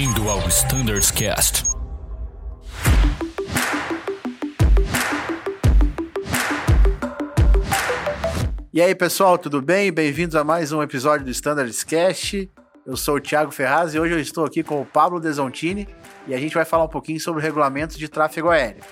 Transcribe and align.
Bem-vindo 0.00 0.30
ao 0.30 0.38
Standards 0.48 1.10
Cast. 1.10 1.62
E 8.72 8.80
aí, 8.80 8.94
pessoal, 8.94 9.36
tudo 9.36 9.60
bem? 9.60 9.92
Bem-vindos 9.92 10.34
a 10.36 10.42
mais 10.42 10.72
um 10.72 10.82
episódio 10.82 11.26
do 11.26 11.30
Standards 11.30 11.84
Cast. 11.84 12.50
Eu 12.86 12.96
sou 12.96 13.16
o 13.16 13.20
Thiago 13.20 13.50
Ferraz 13.50 13.94
e 13.94 14.00
hoje 14.00 14.14
eu 14.14 14.18
estou 14.18 14.46
aqui 14.46 14.62
com 14.62 14.80
o 14.80 14.86
Pablo 14.86 15.20
Desontini 15.20 15.86
e 16.26 16.32
a 16.32 16.38
gente 16.38 16.54
vai 16.54 16.64
falar 16.64 16.84
um 16.84 16.88
pouquinho 16.88 17.20
sobre 17.20 17.42
o 17.42 17.44
regulamento 17.44 17.98
de 17.98 18.08
tráfego 18.08 18.48
aéreo. 18.48 18.82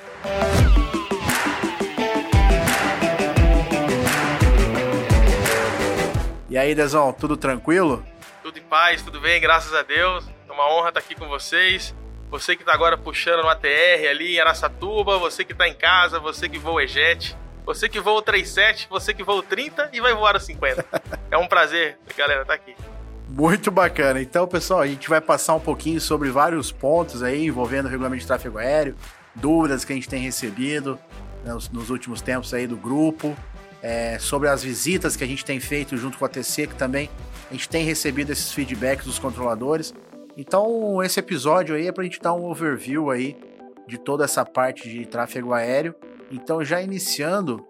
E 6.50 6.58
aí, 6.58 6.74
Dezão, 6.74 7.14
tudo 7.14 7.34
tranquilo? 7.34 8.04
Tudo 8.42 8.58
em 8.58 8.62
paz, 8.62 9.00
tudo 9.00 9.18
bem, 9.18 9.40
graças 9.40 9.72
a 9.72 9.82
Deus. 9.82 10.36
Uma 10.58 10.74
honra 10.74 10.88
estar 10.88 10.98
aqui 10.98 11.14
com 11.14 11.28
vocês. 11.28 11.94
Você 12.32 12.56
que 12.56 12.62
está 12.62 12.74
agora 12.74 12.98
puxando 12.98 13.42
no 13.42 13.48
ATR 13.48 14.08
ali 14.10 14.34
em 14.34 14.40
Aracatuba, 14.40 15.16
você 15.16 15.44
que 15.44 15.52
está 15.52 15.68
em 15.68 15.72
casa, 15.72 16.18
você 16.18 16.48
que 16.48 16.58
voa 16.58 16.82
EJET, 16.82 17.36
você 17.64 17.88
que 17.88 18.00
voa 18.00 18.18
o 18.18 18.22
37, 18.22 18.88
você 18.90 19.14
que 19.14 19.22
voa 19.22 19.38
o 19.38 19.42
30 19.44 19.90
e 19.92 20.00
vai 20.00 20.12
voar 20.12 20.34
o 20.34 20.40
50. 20.40 20.84
é 21.30 21.38
um 21.38 21.46
prazer, 21.46 21.96
galera, 22.16 22.42
estar 22.42 22.56
tá 22.56 22.60
aqui. 22.60 22.74
Muito 23.28 23.70
bacana. 23.70 24.20
Então, 24.20 24.48
pessoal, 24.48 24.80
a 24.80 24.86
gente 24.88 25.08
vai 25.08 25.20
passar 25.20 25.54
um 25.54 25.60
pouquinho 25.60 26.00
sobre 26.00 26.28
vários 26.28 26.72
pontos 26.72 27.22
aí 27.22 27.46
envolvendo 27.46 27.86
o 27.86 27.88
regulamento 27.88 28.22
de 28.22 28.26
tráfego 28.26 28.58
aéreo, 28.58 28.96
dúvidas 29.36 29.84
que 29.84 29.92
a 29.92 29.94
gente 29.94 30.08
tem 30.08 30.20
recebido 30.20 30.98
né, 31.44 31.52
nos, 31.52 31.68
nos 31.68 31.88
últimos 31.88 32.20
tempos 32.20 32.52
aí 32.52 32.66
do 32.66 32.76
grupo, 32.76 33.36
é, 33.80 34.18
sobre 34.18 34.48
as 34.48 34.64
visitas 34.64 35.14
que 35.14 35.22
a 35.22 35.26
gente 35.26 35.44
tem 35.44 35.60
feito 35.60 35.96
junto 35.96 36.18
com 36.18 36.24
a 36.24 36.28
TC, 36.28 36.66
que 36.66 36.74
também 36.74 37.08
a 37.48 37.54
gente 37.54 37.68
tem 37.68 37.84
recebido 37.84 38.32
esses 38.32 38.52
feedbacks 38.52 39.06
dos 39.06 39.20
controladores. 39.20 39.94
Então, 40.38 41.02
esse 41.02 41.18
episódio 41.18 41.74
aí 41.74 41.88
é 41.88 41.92
para 41.92 42.02
a 42.02 42.04
gente 42.04 42.20
dar 42.20 42.32
um 42.32 42.44
overview 42.44 43.10
aí 43.10 43.36
de 43.88 43.98
toda 43.98 44.24
essa 44.24 44.44
parte 44.44 44.88
de 44.88 45.04
tráfego 45.04 45.52
aéreo. 45.52 45.96
Então, 46.30 46.64
já 46.64 46.80
iniciando, 46.80 47.66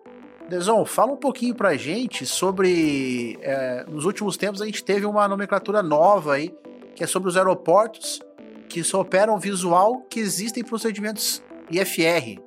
Deson, 0.51 0.85
fala 0.85 1.13
um 1.13 1.17
pouquinho 1.17 1.55
para 1.55 1.71
a 1.71 1.77
gente 1.79 2.27
sobre. 2.27 3.39
É, 3.41 3.87
nos 3.89 4.05
últimos 4.05 4.37
tempos 4.37 4.61
a 4.61 4.67
gente 4.67 4.85
teve 4.85 5.07
uma 5.07 5.27
nomenclatura 5.27 5.83
nova 5.83 6.35
aí, 6.35 6.55
que 6.95 7.03
é 7.03 7.07
sobre 7.07 7.31
os 7.31 7.39
aeroportos 7.39 8.21
que 8.69 8.85
só 8.85 9.01
operam 9.01 9.39
visual 9.39 10.03
que 10.03 10.21
existem 10.21 10.63
procedimentos 10.63 11.43
IFR. 11.71 12.39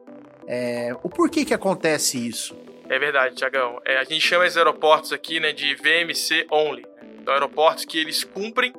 É, 0.48 0.96
o 1.02 1.10
porquê 1.10 1.44
que 1.44 1.54
acontece 1.54 2.28
isso? 2.28 2.56
É 2.88 3.00
verdade, 3.00 3.34
Tiagão. 3.34 3.82
É, 3.84 3.98
a 3.98 4.04
gente 4.04 4.22
chama 4.22 4.46
esses 4.46 4.58
aeroportos 4.58 5.12
aqui 5.12 5.40
né, 5.40 5.52
de 5.52 5.74
VMC 5.74 6.46
Only. 6.52 6.86
Então, 7.20 7.34
aeroportos 7.34 7.86
que 7.86 7.98
eles 7.98 8.24
cumprem 8.24 8.72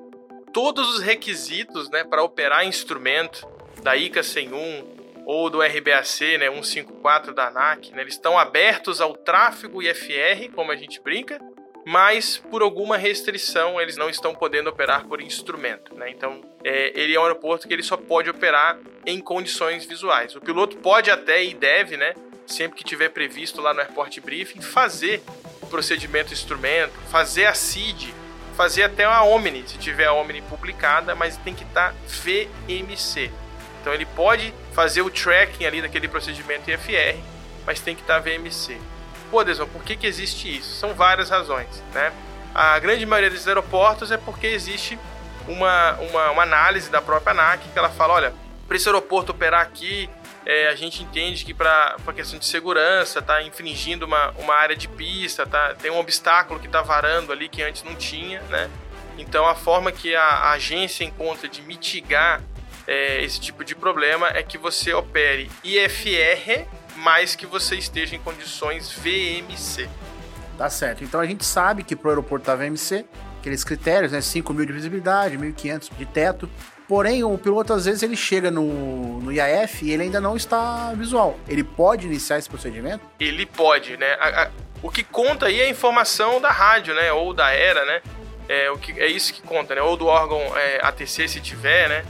todos 0.53 0.89
os 0.97 1.01
requisitos 1.01 1.91
né, 1.91 2.05
para 2.05 2.23
operar 2.23 2.67
instrumento 2.67 3.47
da 3.83 3.97
ICA 3.97 4.23
101 4.23 5.25
ou 5.25 5.49
do 5.49 5.61
RBAC 5.61 6.39
né, 6.39 6.51
154 6.51 7.35
da 7.35 7.49
ANAC. 7.49 7.91
Né, 7.93 8.03
eles 8.03 8.15
estão 8.15 8.39
abertos 8.39 9.01
ao 9.01 9.17
tráfego 9.17 9.83
IFR, 9.83 10.51
como 10.55 10.71
a 10.71 10.77
gente 10.77 11.01
brinca, 11.01 11.41
mas 11.85 12.37
por 12.37 12.63
alguma 12.63 12.97
restrição 12.97 13.81
eles 13.81 13.97
não 13.97 14.09
estão 14.09 14.35
podendo 14.35 14.71
operar 14.71 15.07
por 15.07 15.21
instrumento. 15.21 15.95
Né? 15.95 16.11
Então, 16.11 16.43
é, 16.63 16.93
ele 16.95 17.15
é 17.15 17.19
um 17.19 17.23
aeroporto 17.23 17.67
que 17.67 17.75
ele 17.75 17.83
só 17.83 17.97
pode 17.97 18.31
operar 18.31 18.79
em 19.07 19.21
condições 19.21 19.85
visuais. 19.85 20.37
O 20.37 20.41
piloto 20.41 20.77
pode 20.77 21.11
até 21.11 21.43
e 21.43 21.55
deve, 21.55 21.97
né, 21.97 22.15
sempre 22.47 22.79
que 22.79 22.85
tiver 22.85 23.09
previsto 23.09 23.61
lá 23.61 23.73
no 23.73 23.81
Airport 23.81 24.21
Briefing, 24.21 24.61
fazer 24.61 25.23
o 25.61 25.67
procedimento 25.67 26.33
instrumento, 26.33 26.93
fazer 27.11 27.47
a 27.47 27.55
CID, 27.55 28.15
fazer 28.53 28.85
até 28.85 29.07
uma 29.07 29.25
Omni, 29.25 29.65
se 29.67 29.79
tiver 29.79 30.07
a 30.07 30.13
Omni 30.13 30.43
publicada, 30.43 31.15
mas 31.15 31.37
tem 31.37 31.55
que 31.55 31.65
estar 31.65 31.91
tá 31.91 31.97
VMC. 32.07 33.31
Então 33.81 33.93
ele 33.93 34.07
pode 34.07 34.55
fazer 34.73 35.03
o 35.03 35.11
tracking 35.11 35.65
ali 35.65 35.83
daquele 35.83 36.09
procedimento 36.09 36.71
IFR, 36.71 37.19
mas 37.67 37.81
tem 37.81 37.95
que 37.95 38.03
estar 38.03 38.15
tá 38.15 38.21
VMC. 38.21 38.79
Pô, 39.31 39.43
Deson, 39.43 39.67
por 39.67 39.83
que, 39.83 39.97
que 39.97 40.07
existe 40.07 40.59
isso? 40.59 40.77
São 40.77 40.95
várias 40.95 41.31
razões, 41.31 41.83
né? 41.95 42.13
A 42.55 42.79
grande 42.79 43.07
maioria 43.07 43.31
dos 43.31 43.49
aeroportos 43.49 44.11
é 44.13 44.17
porque 44.17 44.47
existe 44.47 44.99
uma, 45.49 45.93
uma, 45.95 46.31
uma 46.31 46.43
análise 46.43 46.91
da 46.91 47.01
própria 47.01 47.33
ANAC 47.33 47.67
que 47.73 47.79
ela 47.79 47.89
fala, 47.89 48.15
olha, 48.15 48.35
para 48.69 48.77
esse 48.77 48.89
aeroporto 48.89 49.33
operar 49.33 49.63
aqui, 49.63 50.09
é, 50.45 50.69
a 50.69 50.75
gente 50.75 51.03
entende 51.03 51.45
que 51.45 51.55
para 51.55 51.97
questão 52.15 52.39
de 52.39 52.47
segurança 52.47 53.21
está 53.21 53.43
infringindo 53.43 54.07
uma, 54.07 54.31
uma 54.33 54.55
área 54.55 54.77
de 54.77 54.89
pista, 54.89 55.47
tá, 55.47 55.75
tem 55.75 55.91
um 55.91 55.99
obstáculo 55.99 56.59
que 56.59 56.67
está 56.67 56.83
varando 56.83 57.33
ali 57.33 57.49
que 57.49 57.63
antes 57.63 57.83
não 57.85 57.95
tinha, 57.95 58.41
né? 58.43 58.71
Então 59.19 59.47
a 59.47 59.55
forma 59.55 59.93
que 59.93 60.15
a, 60.15 60.23
a 60.23 60.53
agência 60.53 61.05
encontra 61.05 61.49
de 61.49 61.63
mitigar 61.63 62.43
é, 62.87 63.23
esse 63.23 63.41
tipo 63.41 63.65
de 63.65 63.75
problema 63.75 64.29
é 64.29 64.43
que 64.43 64.59
você 64.59 64.93
opere 64.93 65.51
IFR, 65.63 66.67
mais 66.97 67.37
que 67.37 67.47
você 67.47 67.77
esteja 67.77 68.17
em 68.17 68.19
condições 68.19 68.93
VMC. 68.93 69.89
Tá 70.59 70.69
certo. 70.69 71.05
Então 71.05 71.21
a 71.21 71.27
gente 71.27 71.45
sabe 71.45 71.85
que 71.85 71.95
para 71.95 72.09
o 72.09 72.11
aeroporto 72.11 72.47
da 72.47 72.57
VMC, 72.57 73.05
aqueles 73.39 73.65
critérios, 73.65 74.13
né? 74.13 74.21
5 74.21 74.53
mil 74.53 74.67
de 74.67 74.73
visibilidade, 74.73 75.39
1.500 75.39 75.91
de 75.97 76.07
teto, 76.07 76.51
Porém, 76.89 77.25
o 77.25 77.39
piloto 77.39 77.73
às 77.73 77.85
vezes 77.85 78.03
ele 78.03 78.17
chega 78.17 78.51
no, 78.51 79.21
no 79.21 79.33
IAF 79.33 79.85
e 79.85 79.93
ele 79.93 80.05
ainda 80.05 80.21
não 80.21 80.37
está 80.37 80.93
visual. 80.95 81.39
Ele 81.49 81.65
pode 81.65 82.07
iniciar 82.07 82.39
esse 82.39 82.49
procedimento? 82.49 83.05
Ele 83.19 83.47
pode, 83.47 83.97
né? 83.97 84.13
A, 84.19 84.43
a, 84.43 84.51
o 84.83 84.91
que 84.91 85.03
conta 85.03 85.47
aí 85.47 85.61
é 85.61 85.65
a 85.65 85.69
informação 85.69 86.41
da 86.41 86.51
rádio, 86.51 86.95
né? 86.95 87.13
Ou 87.13 87.33
da 87.33 87.55
ERA, 87.55 87.85
né? 87.85 88.03
É, 88.49 88.71
o 88.71 88.79
que, 88.79 88.93
é 89.01 89.07
isso 89.07 89.33
que 89.33 89.43
conta, 89.43 89.75
né? 89.75 89.83
Ou 89.83 89.97
do 89.97 90.07
órgão 90.07 90.41
é, 90.57 90.81
ATC 90.83 91.29
se 91.29 91.41
tiver, 91.41 91.89
né? 91.89 92.05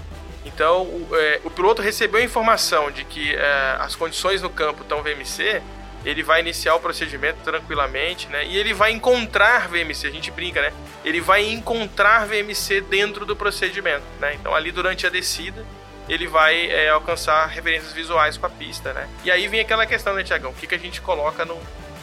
Então, 0.45 0.83
o, 0.83 1.09
é, 1.13 1.41
o 1.45 1.51
piloto 1.51 1.83
recebeu 1.83 2.21
a 2.21 2.25
informação 2.25 2.91
de 2.91 3.05
que 3.05 3.35
é, 3.35 3.77
as 3.79 3.95
condições 3.95 4.43
no 4.43 4.51
campo 4.51 4.83
estão 4.83 5.03
VMC, 5.03 5.63
ele 6.05 6.23
vai 6.23 6.41
iniciar 6.41 6.75
o 6.75 6.81
procedimento 6.81 7.39
tranquilamente, 7.45 8.29
né? 8.29 8.45
E 8.45 8.57
ele 8.57 8.75
vai 8.75 8.93
encontrar 8.93 9.69
VMC, 9.69 10.07
a 10.07 10.11
gente 10.11 10.31
brinca, 10.31 10.61
né? 10.61 10.73
Ele 11.05 11.21
vai 11.21 11.49
encontrar 11.51 12.27
VMC 12.27 12.81
dentro 12.83 13.25
do 13.25 13.37
procedimento, 13.37 14.05
né? 14.21 14.35
Então 14.35 14.55
ali 14.55 14.73
durante 14.73 15.07
a 15.07 15.11
descida 15.11 15.65
ele 16.09 16.27
vai 16.27 16.67
é, 16.67 16.89
alcançar 16.89 17.47
referências 17.47 17.93
visuais 17.93 18.37
com 18.37 18.47
a 18.47 18.51
pista, 18.51 18.93
né? 18.93 19.09
E 19.25 19.31
aí 19.31 19.47
vem 19.47 19.61
aquela 19.61 19.87
questão, 19.87 20.15
né, 20.15 20.25
Tiagão? 20.25 20.51
O 20.51 20.55
que, 20.55 20.67
que 20.67 20.75
a 20.75 20.79
gente 20.79 21.01
coloca 21.01 21.45
nos 21.45 21.59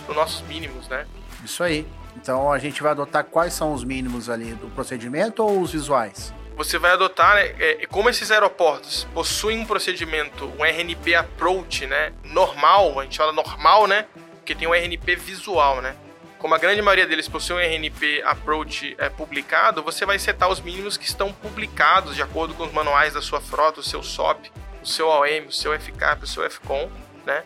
no 0.07 0.15
nossos 0.15 0.41
mínimos, 0.47 0.87
né? 0.87 1.05
Isso 1.43 1.63
aí. 1.63 1.87
Então 2.15 2.51
a 2.51 2.57
gente 2.57 2.81
vai 2.81 2.91
adotar 2.91 3.23
quais 3.23 3.53
são 3.53 3.73
os 3.73 3.83
mínimos 3.83 4.29
ali 4.29 4.53
do 4.53 4.67
procedimento 4.69 5.43
ou 5.43 5.61
os 5.61 5.71
visuais? 5.71 6.33
Você 6.59 6.77
vai 6.77 6.91
adotar, 6.91 7.35
né, 7.35 7.55
é, 7.57 7.85
como 7.87 8.09
esses 8.09 8.29
aeroportos 8.31 9.07
possuem 9.13 9.59
um 9.59 9.65
procedimento, 9.65 10.53
um 10.59 10.65
RNP 10.65 11.15
approach, 11.15 11.85
né, 11.85 12.11
normal, 12.21 12.99
a 12.99 13.03
gente 13.03 13.17
fala 13.17 13.31
normal, 13.31 13.87
né, 13.87 14.05
porque 14.35 14.53
tem 14.53 14.67
um 14.67 14.73
RNP 14.73 15.15
visual, 15.15 15.81
né. 15.81 15.95
Como 16.37 16.53
a 16.53 16.57
grande 16.57 16.81
maioria 16.81 17.07
deles 17.07 17.29
possui 17.29 17.55
um 17.55 17.59
RNP 17.59 18.23
approach 18.25 18.93
é, 18.97 19.07
publicado, 19.07 19.81
você 19.81 20.05
vai 20.05 20.19
setar 20.19 20.49
os 20.49 20.59
mínimos 20.59 20.97
que 20.97 21.05
estão 21.05 21.31
publicados 21.31 22.13
de 22.13 22.21
acordo 22.21 22.53
com 22.53 22.65
os 22.65 22.73
manuais 22.73 23.13
da 23.13 23.21
sua 23.21 23.39
frota, 23.39 23.79
o 23.79 23.83
seu 23.83 24.03
SOP, 24.03 24.51
o 24.83 24.85
seu 24.85 25.07
OM, 25.07 25.47
o 25.47 25.53
seu 25.53 25.71
FCAP, 25.79 26.25
o 26.25 26.27
seu 26.27 26.43
FCOM, 26.43 26.89
né. 27.25 27.41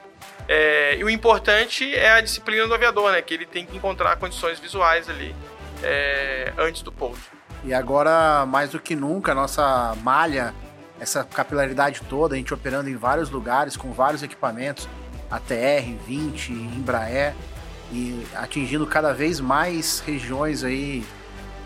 É, 0.48 0.96
e 0.98 1.04
o 1.04 1.10
importante 1.10 1.94
é 1.94 2.14
a 2.14 2.20
disciplina 2.20 2.68
do 2.68 2.74
aviador, 2.74 3.12
né, 3.12 3.22
que 3.22 3.36
ele 3.36 3.46
tem 3.46 3.64
que 3.64 3.78
encontrar 3.78 4.16
condições 4.16 4.60
visuais 4.60 5.08
ali 5.08 5.36
é, 5.84 6.52
antes 6.58 6.82
do 6.82 6.92
pouso. 6.92 7.33
E 7.64 7.74
agora, 7.74 8.46
mais 8.46 8.72
do 8.72 8.80
que 8.80 8.96
nunca, 8.96 9.34
nossa 9.34 9.96
malha, 10.02 10.54
essa 11.00 11.24
capilaridade 11.24 12.02
toda, 12.10 12.36
a 12.36 12.38
gente 12.38 12.54
operando 12.54 12.90
em 12.90 12.96
vários 12.96 13.30
lugares, 13.30 13.78
com 13.78 13.92
vários 13.92 14.22
equipamentos, 14.22 14.88
ATR, 15.32 15.96
20, 16.06 16.52
Embraer, 16.52 17.34
e 17.92 18.26
atingindo 18.36 18.86
cada 18.86 19.14
vez 19.14 19.40
mais 19.40 20.00
regiões 20.00 20.64
aí 20.64 21.06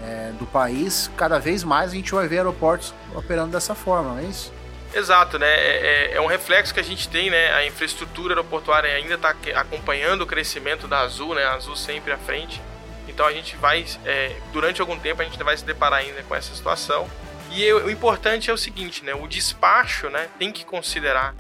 é, 0.03 0.31
do 0.37 0.45
país, 0.45 1.09
cada 1.17 1.39
vez 1.39 1.63
mais 1.63 1.91
a 1.91 1.95
gente 1.95 2.11
vai 2.11 2.27
ver 2.27 2.37
aeroportos 2.37 2.93
operando 3.15 3.51
dessa 3.51 3.73
forma, 3.73 4.13
não 4.13 4.19
é 4.19 4.23
isso? 4.23 4.53
Exato, 4.93 5.37
né? 5.37 5.47
É, 5.47 6.11
é, 6.11 6.13
é 6.15 6.21
um 6.21 6.27
reflexo 6.27 6.73
que 6.73 6.79
a 6.79 6.83
gente 6.83 7.09
tem, 7.09 7.29
né? 7.29 7.53
A 7.53 7.65
infraestrutura 7.65 8.33
aeroportuária 8.33 8.89
ainda 8.93 9.15
está 9.15 9.35
acompanhando 9.55 10.21
o 10.21 10.25
crescimento 10.25 10.87
da 10.87 10.99
Azul, 10.99 11.35
né? 11.35 11.43
A 11.43 11.55
Azul 11.55 11.75
sempre 11.75 12.11
à 12.11 12.17
frente. 12.17 12.61
Então 13.07 13.25
a 13.25 13.31
gente 13.31 13.55
vai, 13.55 13.85
é, 14.05 14.35
durante 14.51 14.81
algum 14.81 14.97
tempo, 14.97 15.21
a 15.21 15.25
gente 15.25 15.41
vai 15.41 15.55
se 15.55 15.65
deparar 15.65 15.99
ainda 15.99 16.21
com 16.23 16.35
essa 16.35 16.53
situação. 16.53 17.09
E 17.51 17.63
eu, 17.63 17.85
o 17.85 17.89
importante 17.89 18.49
é 18.49 18.53
o 18.53 18.57
seguinte, 18.57 19.03
né? 19.03 19.13
O 19.13 19.27
despacho, 19.27 20.09
né, 20.09 20.27
tem 20.37 20.51
que 20.51 20.65
considerar 20.65 21.33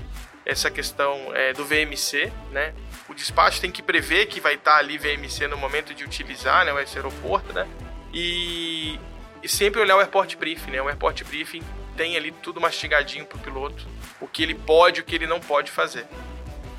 essa 0.45 0.71
questão 0.71 1.35
é, 1.35 1.51
do 1.51 1.65
VMC, 1.65 2.31
né? 2.51 2.73
O 3.09 3.13
despacho 3.13 3.59
tem 3.59 3.69
que 3.69 3.83
prever 3.83 4.27
que 4.27 4.39
vai 4.39 4.55
estar 4.55 4.77
ali 4.77 4.97
VMC 4.97 5.47
no 5.47 5.57
momento 5.57 5.93
de 5.93 6.03
utilizar, 6.03 6.65
né, 6.65 6.81
esse 6.81 6.97
aeroporto, 6.97 7.51
né? 7.51 7.67
E, 8.13 8.97
e 9.43 9.49
sempre 9.49 9.81
olhar 9.81 9.97
o 9.97 9.99
airport 9.99 10.35
briefing, 10.37 10.71
né? 10.71 10.81
O 10.81 10.87
airport 10.87 11.23
briefing 11.25 11.61
tem 11.97 12.15
ali 12.15 12.31
tudo 12.31 12.61
mastigadinho 12.61 13.25
para 13.25 13.37
o 13.37 13.41
piloto, 13.41 13.85
o 14.21 14.27
que 14.27 14.41
ele 14.41 14.55
pode, 14.55 15.01
o 15.01 15.03
que 15.03 15.15
ele 15.15 15.27
não 15.27 15.39
pode 15.39 15.69
fazer. 15.69 16.05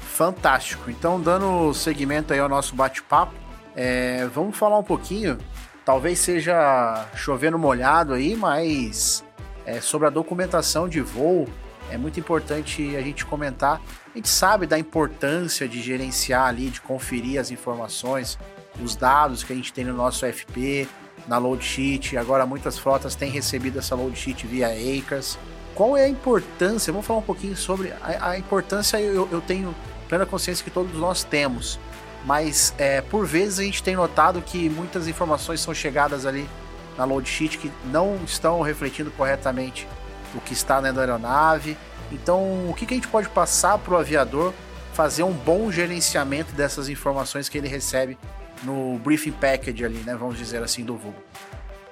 Fantástico. 0.00 0.90
Então, 0.90 1.20
dando 1.20 1.72
seguimento 1.74 2.32
aí 2.32 2.38
ao 2.38 2.48
nosso 2.48 2.74
bate-papo, 2.74 3.34
é, 3.80 4.26
vamos 4.34 4.58
falar 4.58 4.76
um 4.76 4.82
pouquinho, 4.82 5.38
talvez 5.84 6.18
seja 6.18 7.06
chovendo 7.14 7.56
molhado 7.56 8.12
aí, 8.12 8.34
mas 8.34 9.24
é, 9.64 9.80
sobre 9.80 10.08
a 10.08 10.10
documentação 10.10 10.88
de 10.88 11.00
voo, 11.00 11.48
é 11.88 11.96
muito 11.96 12.18
importante 12.18 12.96
a 12.96 13.00
gente 13.00 13.24
comentar. 13.24 13.80
A 14.12 14.16
gente 14.18 14.28
sabe 14.28 14.66
da 14.66 14.76
importância 14.76 15.68
de 15.68 15.80
gerenciar 15.80 16.48
ali, 16.48 16.70
de 16.70 16.80
conferir 16.80 17.40
as 17.40 17.52
informações, 17.52 18.36
os 18.82 18.96
dados 18.96 19.44
que 19.44 19.52
a 19.52 19.56
gente 19.56 19.72
tem 19.72 19.84
no 19.84 19.94
nosso 19.94 20.26
FP, 20.26 20.88
na 21.28 21.38
load 21.38 21.64
sheet. 21.64 22.16
Agora 22.16 22.44
muitas 22.44 22.76
frotas 22.76 23.14
têm 23.14 23.30
recebido 23.30 23.78
essa 23.78 23.94
load 23.94 24.18
sheet 24.18 24.44
via 24.44 24.70
ACRS. 24.70 25.38
Qual 25.76 25.96
é 25.96 26.02
a 26.02 26.08
importância? 26.08 26.92
Vamos 26.92 27.06
falar 27.06 27.20
um 27.20 27.22
pouquinho 27.22 27.56
sobre 27.56 27.92
a, 28.02 28.30
a 28.30 28.38
importância. 28.38 29.00
Eu, 29.00 29.28
eu, 29.30 29.40
tenho 29.40 29.72
plena 30.08 30.26
consciência 30.26 30.64
que 30.64 30.70
todos 30.70 30.98
nós 30.98 31.22
temos, 31.22 31.78
mas 32.24 32.74
é, 32.78 33.00
por 33.00 33.26
vezes 33.26 33.58
a 33.58 33.62
gente 33.62 33.82
tem 33.82 33.96
notado 33.96 34.42
que 34.42 34.68
muitas 34.68 35.08
informações 35.08 35.60
são 35.60 35.72
chegadas 35.72 36.26
ali 36.26 36.48
na 36.96 37.04
load 37.04 37.28
sheet 37.28 37.58
que 37.58 37.70
não 37.86 38.18
estão 38.24 38.60
refletindo 38.60 39.10
corretamente 39.12 39.86
o 40.34 40.40
que 40.40 40.52
está 40.52 40.80
dentro 40.80 40.96
da 40.96 41.02
aeronave. 41.02 41.76
Então, 42.10 42.68
o 42.68 42.74
que, 42.74 42.86
que 42.86 42.94
a 42.94 42.96
gente 42.96 43.08
pode 43.08 43.28
passar 43.28 43.78
para 43.78 43.94
o 43.94 43.96
aviador 43.96 44.52
fazer 44.92 45.22
um 45.22 45.32
bom 45.32 45.70
gerenciamento 45.70 46.52
dessas 46.52 46.88
informações 46.88 47.48
que 47.48 47.56
ele 47.56 47.68
recebe 47.68 48.18
no 48.64 48.98
briefing 48.98 49.32
package 49.32 49.84
ali, 49.84 49.98
né? 49.98 50.16
Vamos 50.18 50.36
dizer 50.36 50.62
assim, 50.62 50.84
do 50.84 50.96
voo. 50.96 51.14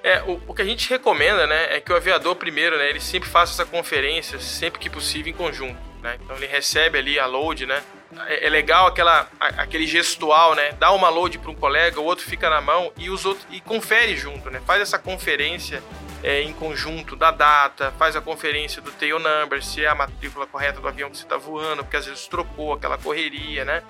É, 0.03 0.21
o, 0.23 0.41
o, 0.47 0.53
que 0.53 0.61
a 0.61 0.65
gente 0.65 0.89
recomenda, 0.89 1.47
né, 1.47 1.75
é 1.75 1.81
que 1.81 1.91
o 1.91 1.95
aviador 1.95 2.35
primeiro, 2.35 2.77
né, 2.77 2.89
ele 2.89 3.01
sempre 3.01 3.27
faça 3.27 3.53
essa 3.53 3.65
conferência, 3.65 4.39
sempre 4.39 4.79
que 4.79 4.89
possível, 4.89 5.31
em 5.31 5.35
conjunto, 5.35 5.77
né? 6.01 6.17
Então 6.21 6.35
ele 6.35 6.47
recebe 6.47 6.97
ali 6.97 7.19
a 7.19 7.25
load, 7.25 7.65
né? 7.65 7.81
É, 8.27 8.47
é 8.47 8.49
legal 8.49 8.87
aquela, 8.87 9.29
aquele 9.39 9.85
gestual, 9.85 10.55
né? 10.55 10.71
Dá 10.73 10.91
uma 10.91 11.09
load 11.09 11.37
para 11.39 11.51
um 11.51 11.55
colega, 11.55 11.99
o 11.99 12.03
outro 12.03 12.25
fica 12.25 12.49
na 12.49 12.61
mão 12.61 12.91
e 12.97 13.09
os 13.09 13.25
outros 13.25 13.45
e 13.49 13.59
confere 13.59 14.15
junto, 14.15 14.49
né? 14.49 14.61
Faz 14.65 14.81
essa 14.81 14.97
conferência 14.97 15.83
é, 16.23 16.41
em 16.41 16.53
conjunto 16.53 17.15
da 17.15 17.31
data, 17.31 17.93
faz 17.97 18.15
a 18.15 18.21
conferência 18.21 18.81
do 18.81 18.91
tail 18.91 19.19
number, 19.19 19.63
se 19.63 19.83
é 19.83 19.87
a 19.87 19.95
matrícula 19.95 20.47
correta 20.47 20.79
do 20.79 20.87
avião 20.87 21.09
que 21.09 21.17
você 21.17 21.23
está 21.23 21.37
voando, 21.37 21.83
porque 21.83 21.97
às 21.97 22.05
vezes 22.05 22.27
trocou 22.27 22.73
aquela 22.73 22.97
correria, 22.97 23.65
né? 23.65 23.83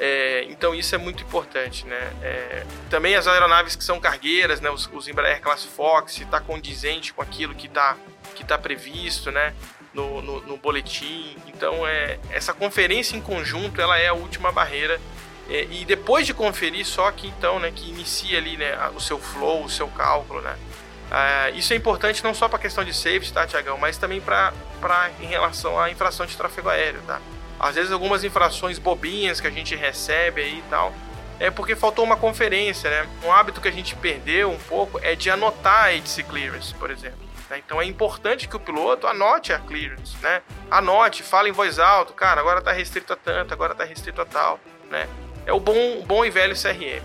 É, 0.00 0.46
então 0.48 0.74
isso 0.74 0.94
é 0.94 0.98
muito 0.98 1.24
importante, 1.24 1.84
né? 1.84 2.12
É, 2.22 2.64
também 2.88 3.16
as 3.16 3.26
aeronaves 3.26 3.74
que 3.74 3.82
são 3.82 3.98
cargueiras, 3.98 4.60
né? 4.60 4.70
Os, 4.70 4.88
os 4.92 5.08
Embraer 5.08 5.40
Class 5.40 5.64
Fox, 5.64 6.12
se 6.12 6.22
está 6.22 6.40
condizente 6.40 7.12
com 7.12 7.20
aquilo 7.20 7.54
que 7.54 7.66
está 7.66 7.96
que 8.34 8.44
tá 8.44 8.56
previsto, 8.56 9.32
né? 9.32 9.52
No, 9.98 10.22
no, 10.22 10.40
no, 10.42 10.56
boletim. 10.56 11.36
Então 11.48 11.84
é 11.84 12.20
essa 12.30 12.52
conferência 12.52 13.16
em 13.16 13.20
conjunto, 13.20 13.80
ela 13.80 13.98
é 13.98 14.06
a 14.06 14.12
última 14.12 14.52
barreira. 14.52 15.00
É, 15.50 15.66
e 15.70 15.84
depois 15.84 16.24
de 16.24 16.32
conferir, 16.32 16.86
só 16.86 17.10
que 17.10 17.26
então, 17.26 17.58
né? 17.58 17.72
Que 17.74 17.88
inicia 17.88 18.38
ali, 18.38 18.56
né? 18.56 18.76
O 18.94 19.00
seu 19.00 19.18
flow, 19.18 19.64
o 19.64 19.68
seu 19.68 19.88
cálculo, 19.88 20.40
né? 20.40 20.56
É, 21.10 21.50
isso 21.50 21.72
é 21.72 21.76
importante 21.76 22.22
não 22.22 22.32
só 22.32 22.46
para 22.48 22.58
a 22.58 22.60
questão 22.60 22.84
de 22.84 22.94
safety, 22.94 23.32
tá, 23.32 23.44
Tiagão? 23.44 23.76
Mas 23.76 23.98
também 23.98 24.20
para 24.20 24.52
em 25.20 25.26
relação 25.26 25.80
à 25.80 25.90
infração 25.90 26.26
de 26.26 26.36
tráfego 26.36 26.68
aéreo, 26.68 27.00
tá? 27.04 27.20
Às 27.58 27.74
vezes 27.74 27.90
algumas 27.90 28.22
infrações 28.22 28.78
bobinhas 28.78 29.40
que 29.40 29.48
a 29.48 29.50
gente 29.50 29.74
recebe 29.74 30.42
aí 30.42 30.58
e 30.58 30.64
tal, 30.70 30.94
é 31.40 31.50
porque 31.50 31.74
faltou 31.74 32.04
uma 32.04 32.16
conferência, 32.16 32.88
né? 32.88 33.08
Um 33.24 33.32
hábito 33.32 33.60
que 33.60 33.68
a 33.68 33.72
gente 33.72 33.96
perdeu 33.96 34.50
um 34.50 34.58
pouco 34.58 35.00
é 35.02 35.16
de 35.16 35.30
anotar 35.30 35.86
a 35.86 35.88
ATC 35.88 36.22
Clearance, 36.24 36.72
por 36.74 36.90
exemplo. 36.90 37.27
Né? 37.50 37.62
Então 37.64 37.80
é 37.80 37.84
importante 37.84 38.48
que 38.48 38.56
o 38.56 38.60
piloto 38.60 39.06
anote 39.06 39.52
a 39.52 39.58
clearance, 39.58 40.16
né? 40.22 40.42
Anote, 40.70 41.22
fale 41.22 41.50
em 41.50 41.52
voz 41.52 41.78
alta, 41.78 42.12
cara, 42.12 42.40
agora 42.40 42.58
está 42.58 42.72
restrito 42.72 43.12
a 43.12 43.16
tanto, 43.16 43.52
agora 43.52 43.72
está 43.72 43.84
restrito 43.84 44.20
a 44.20 44.24
tal, 44.24 44.60
né? 44.90 45.08
É 45.46 45.52
o 45.52 45.60
bom, 45.60 46.04
bom 46.06 46.24
e 46.24 46.30
velho 46.30 46.54
CRM. 46.54 47.02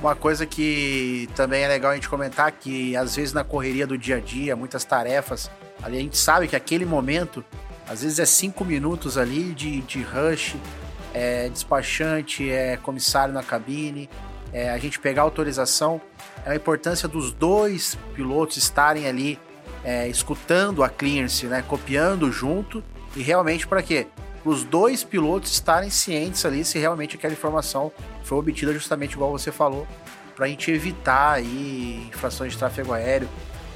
Uma 0.00 0.16
coisa 0.16 0.44
que 0.44 1.28
também 1.34 1.62
é 1.62 1.68
legal 1.68 1.92
a 1.92 1.94
gente 1.94 2.08
comentar 2.08 2.50
que 2.52 2.96
às 2.96 3.16
vezes 3.16 3.32
na 3.32 3.44
correria 3.44 3.86
do 3.86 3.96
dia 3.96 4.16
a 4.16 4.20
dia, 4.20 4.56
muitas 4.56 4.84
tarefas, 4.84 5.50
a 5.82 5.90
gente 5.90 6.16
sabe 6.18 6.48
que 6.48 6.56
aquele 6.56 6.84
momento 6.84 7.44
às 7.88 8.02
vezes 8.02 8.18
é 8.18 8.26
cinco 8.26 8.64
minutos 8.64 9.16
ali 9.16 9.54
de, 9.54 9.80
de 9.82 10.02
rush, 10.02 10.56
é 11.12 11.48
despachante, 11.48 12.50
é 12.50 12.76
comissário 12.76 13.32
na 13.32 13.42
cabine, 13.42 14.10
é 14.52 14.70
a 14.70 14.78
gente 14.78 14.98
pegar 14.98 15.22
autorização. 15.22 16.00
É 16.44 16.50
a 16.50 16.56
importância 16.56 17.08
dos 17.08 17.32
dois 17.32 17.96
pilotos 18.14 18.56
estarem 18.56 19.06
ali 19.06 19.38
é, 19.84 20.08
escutando 20.08 20.82
a 20.82 20.88
clearance, 20.88 21.46
né, 21.46 21.62
copiando 21.66 22.32
junto 22.32 22.82
e 23.14 23.22
realmente 23.22 23.66
para 23.66 23.82
quê? 23.82 24.06
Os 24.44 24.64
dois 24.64 25.04
pilotos 25.04 25.52
estarem 25.52 25.90
cientes 25.90 26.44
ali 26.44 26.64
se 26.64 26.78
realmente 26.78 27.16
aquela 27.16 27.32
informação 27.32 27.92
foi 28.22 28.38
obtida 28.38 28.72
justamente 28.72 29.12
igual 29.12 29.30
você 29.30 29.52
falou, 29.52 29.86
para 30.34 30.46
a 30.46 30.48
gente 30.48 30.70
evitar 30.70 31.34
aí 31.34 32.08
infrações 32.08 32.52
de 32.52 32.58
tráfego 32.58 32.92
aéreo, 32.92 33.28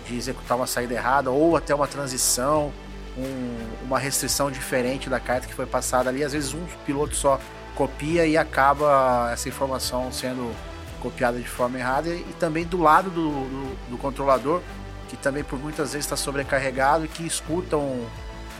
de 0.06 0.16
executar 0.16 0.56
uma 0.56 0.66
saída 0.66 0.94
errada 0.94 1.30
ou 1.30 1.56
até 1.56 1.74
uma 1.74 1.86
transição 1.86 2.72
um, 3.18 3.84
uma 3.84 3.98
restrição 3.98 4.50
diferente 4.50 5.10
da 5.10 5.18
carta 5.18 5.46
que 5.46 5.54
foi 5.54 5.66
passada 5.66 6.08
ali. 6.08 6.22
Às 6.22 6.32
vezes 6.32 6.54
um 6.54 6.64
piloto 6.86 7.14
só 7.14 7.40
copia 7.74 8.26
e 8.26 8.36
acaba 8.36 9.30
essa 9.32 9.48
informação 9.48 10.10
sendo 10.12 10.54
copiada 11.00 11.38
de 11.38 11.48
forma 11.48 11.78
errada. 11.78 12.08
E 12.08 12.34
também 12.38 12.64
do 12.64 12.80
lado 12.80 13.10
do, 13.10 13.30
do, 13.30 13.90
do 13.90 13.98
controlador, 13.98 14.62
que 15.08 15.16
também 15.16 15.42
por 15.42 15.58
muitas 15.58 15.92
vezes 15.92 16.06
está 16.06 16.16
sobrecarregado 16.16 17.04
e 17.04 17.08
que 17.08 17.26
escuta 17.26 17.76
um, 17.76 18.06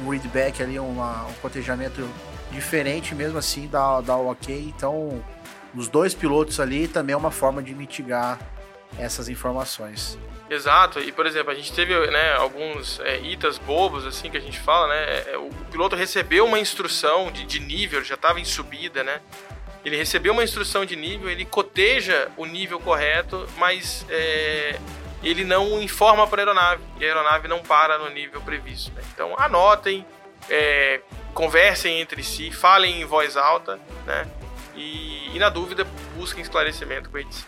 um 0.03 0.09
readback 0.09 0.63
ali, 0.63 0.79
uma, 0.79 1.27
um 1.27 1.33
cotejamento 1.35 2.09
diferente, 2.51 3.15
mesmo 3.15 3.39
assim 3.39 3.69
dá 3.69 4.17
o 4.17 4.31
ok. 4.31 4.73
Então, 4.77 5.23
os 5.75 5.89
dois 5.89 6.15
pilotos 6.15 6.59
ali 6.59 6.89
também 6.89 7.15
é 7.15 7.17
uma 7.17 7.31
forma 7.31 7.63
de 7.63 7.75
mitigar 7.75 8.39
essas 8.99 9.29
informações. 9.29 10.19
Exato, 10.51 10.99
e 11.01 11.13
por 11.13 11.27
exemplo, 11.27 11.53
a 11.53 11.55
gente 11.55 11.73
teve 11.73 11.95
né, 12.11 12.33
alguns 12.33 13.01
é, 13.01 13.21
itas 13.21 13.59
bobos, 13.59 14.07
assim, 14.07 14.31
que 14.31 14.37
a 14.39 14.41
gente 14.41 14.59
fala, 14.59 14.89
né? 14.89 15.33
É, 15.33 15.37
o 15.37 15.51
piloto 15.71 15.95
recebeu 15.95 16.47
uma 16.47 16.59
instrução 16.59 17.31
de, 17.31 17.45
de 17.45 17.61
nível, 17.61 18.03
já 18.03 18.15
estava 18.15 18.41
em 18.41 18.47
subida, 18.47 19.05
né? 19.05 19.21
Ele 19.85 19.97
recebeu 19.97 20.33
uma 20.33 20.43
instrução 20.43 20.87
de 20.87 20.97
nível, 20.97 21.29
ele 21.29 21.45
coteja 21.45 22.29
o 22.37 22.47
nível 22.47 22.81
correto, 22.81 23.47
mas 23.59 24.07
é, 24.09 24.79
ele 25.23 25.45
não 25.45 25.81
informa 25.83 26.27
para 26.27 26.43
a 26.43 26.45
aeronave, 26.45 26.83
e 26.99 27.05
a 27.05 27.09
aeronave 27.09 27.49
não 27.49 27.61
para 27.61 27.99
no 27.99 28.09
nível 28.11 28.41
previsto. 28.41 28.93
Né? 28.93 29.03
Então 29.13 29.35
anotem, 29.39 30.07
é, 30.49 31.01
conversem 31.35 32.01
entre 32.01 32.23
si, 32.23 32.51
falem 32.51 33.01
em 33.01 33.05
voz 33.05 33.37
alta, 33.37 33.79
né? 34.07 34.27
E, 34.75 35.35
e 35.35 35.39
na 35.39 35.49
dúvida, 35.49 35.85
busquem 36.17 36.41
esclarecimento 36.41 37.11
com 37.11 37.17
a 37.17 37.21
EDC. 37.21 37.45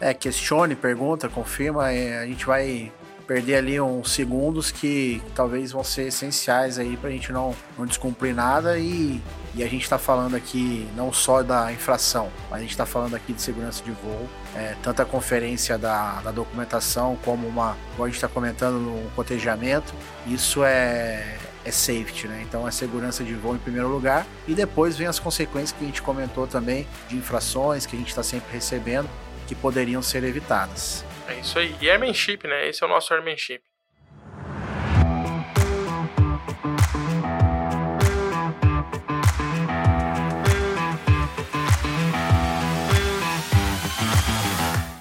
É, 0.00 0.14
questione, 0.14 0.76
pergunta, 0.76 1.28
confirma. 1.28 1.90
É, 1.92 2.20
a 2.20 2.26
gente 2.26 2.46
vai 2.46 2.92
perder 3.32 3.54
ali 3.56 3.80
uns 3.80 4.12
segundos 4.12 4.70
que, 4.70 5.22
talvez 5.34 5.72
vão 5.72 5.82
ser 5.82 6.08
essenciais 6.08 6.78
aí 6.78 6.98
pra 6.98 7.08
gente 7.08 7.32
não, 7.32 7.54
não 7.78 7.86
descumprir 7.86 8.34
nada 8.34 8.78
e, 8.78 9.22
e 9.54 9.64
a 9.64 9.66
gente 9.66 9.88
tá 9.88 9.96
falando 9.96 10.34
aqui 10.34 10.86
não 10.94 11.10
só 11.10 11.42
da 11.42 11.72
infração, 11.72 12.28
mas 12.50 12.58
a 12.58 12.62
gente 12.62 12.76
tá 12.76 12.84
falando 12.84 13.14
aqui 13.14 13.32
de 13.32 13.40
segurança 13.40 13.82
de 13.82 13.90
voo. 13.90 14.28
É, 14.54 14.76
tanto 14.82 15.00
a 15.00 15.06
conferência 15.06 15.78
da, 15.78 16.20
da 16.20 16.30
documentação 16.30 17.16
como 17.24 17.48
uma, 17.48 17.74
como 17.92 18.04
a 18.04 18.06
gente 18.06 18.16
está 18.16 18.28
comentando 18.28 18.74
no 18.74 19.10
cotejamento, 19.12 19.94
isso 20.26 20.62
é, 20.62 21.38
é 21.64 21.70
safety, 21.70 22.28
né? 22.28 22.44
Então 22.46 22.68
é 22.68 22.70
segurança 22.70 23.24
de 23.24 23.32
voo 23.32 23.54
em 23.54 23.58
primeiro 23.58 23.88
lugar 23.88 24.26
e 24.46 24.52
depois 24.52 24.98
vem 24.98 25.06
as 25.06 25.18
consequências 25.18 25.72
que 25.72 25.82
a 25.82 25.86
gente 25.86 26.02
comentou 26.02 26.46
também 26.46 26.86
de 27.08 27.16
infrações 27.16 27.86
que 27.86 27.96
a 27.96 27.98
gente 27.98 28.10
está 28.10 28.22
sempre 28.22 28.52
recebendo 28.52 29.08
que 29.46 29.54
poderiam 29.54 30.02
ser 30.02 30.22
evitadas. 30.22 31.02
É 31.32 31.40
isso 31.40 31.58
aí. 31.58 31.74
E 31.80 31.88
airmanship, 31.88 32.46
né? 32.46 32.68
Esse 32.68 32.84
é 32.84 32.86
o 32.86 32.90
nosso 32.90 33.12
airmanship. 33.14 33.62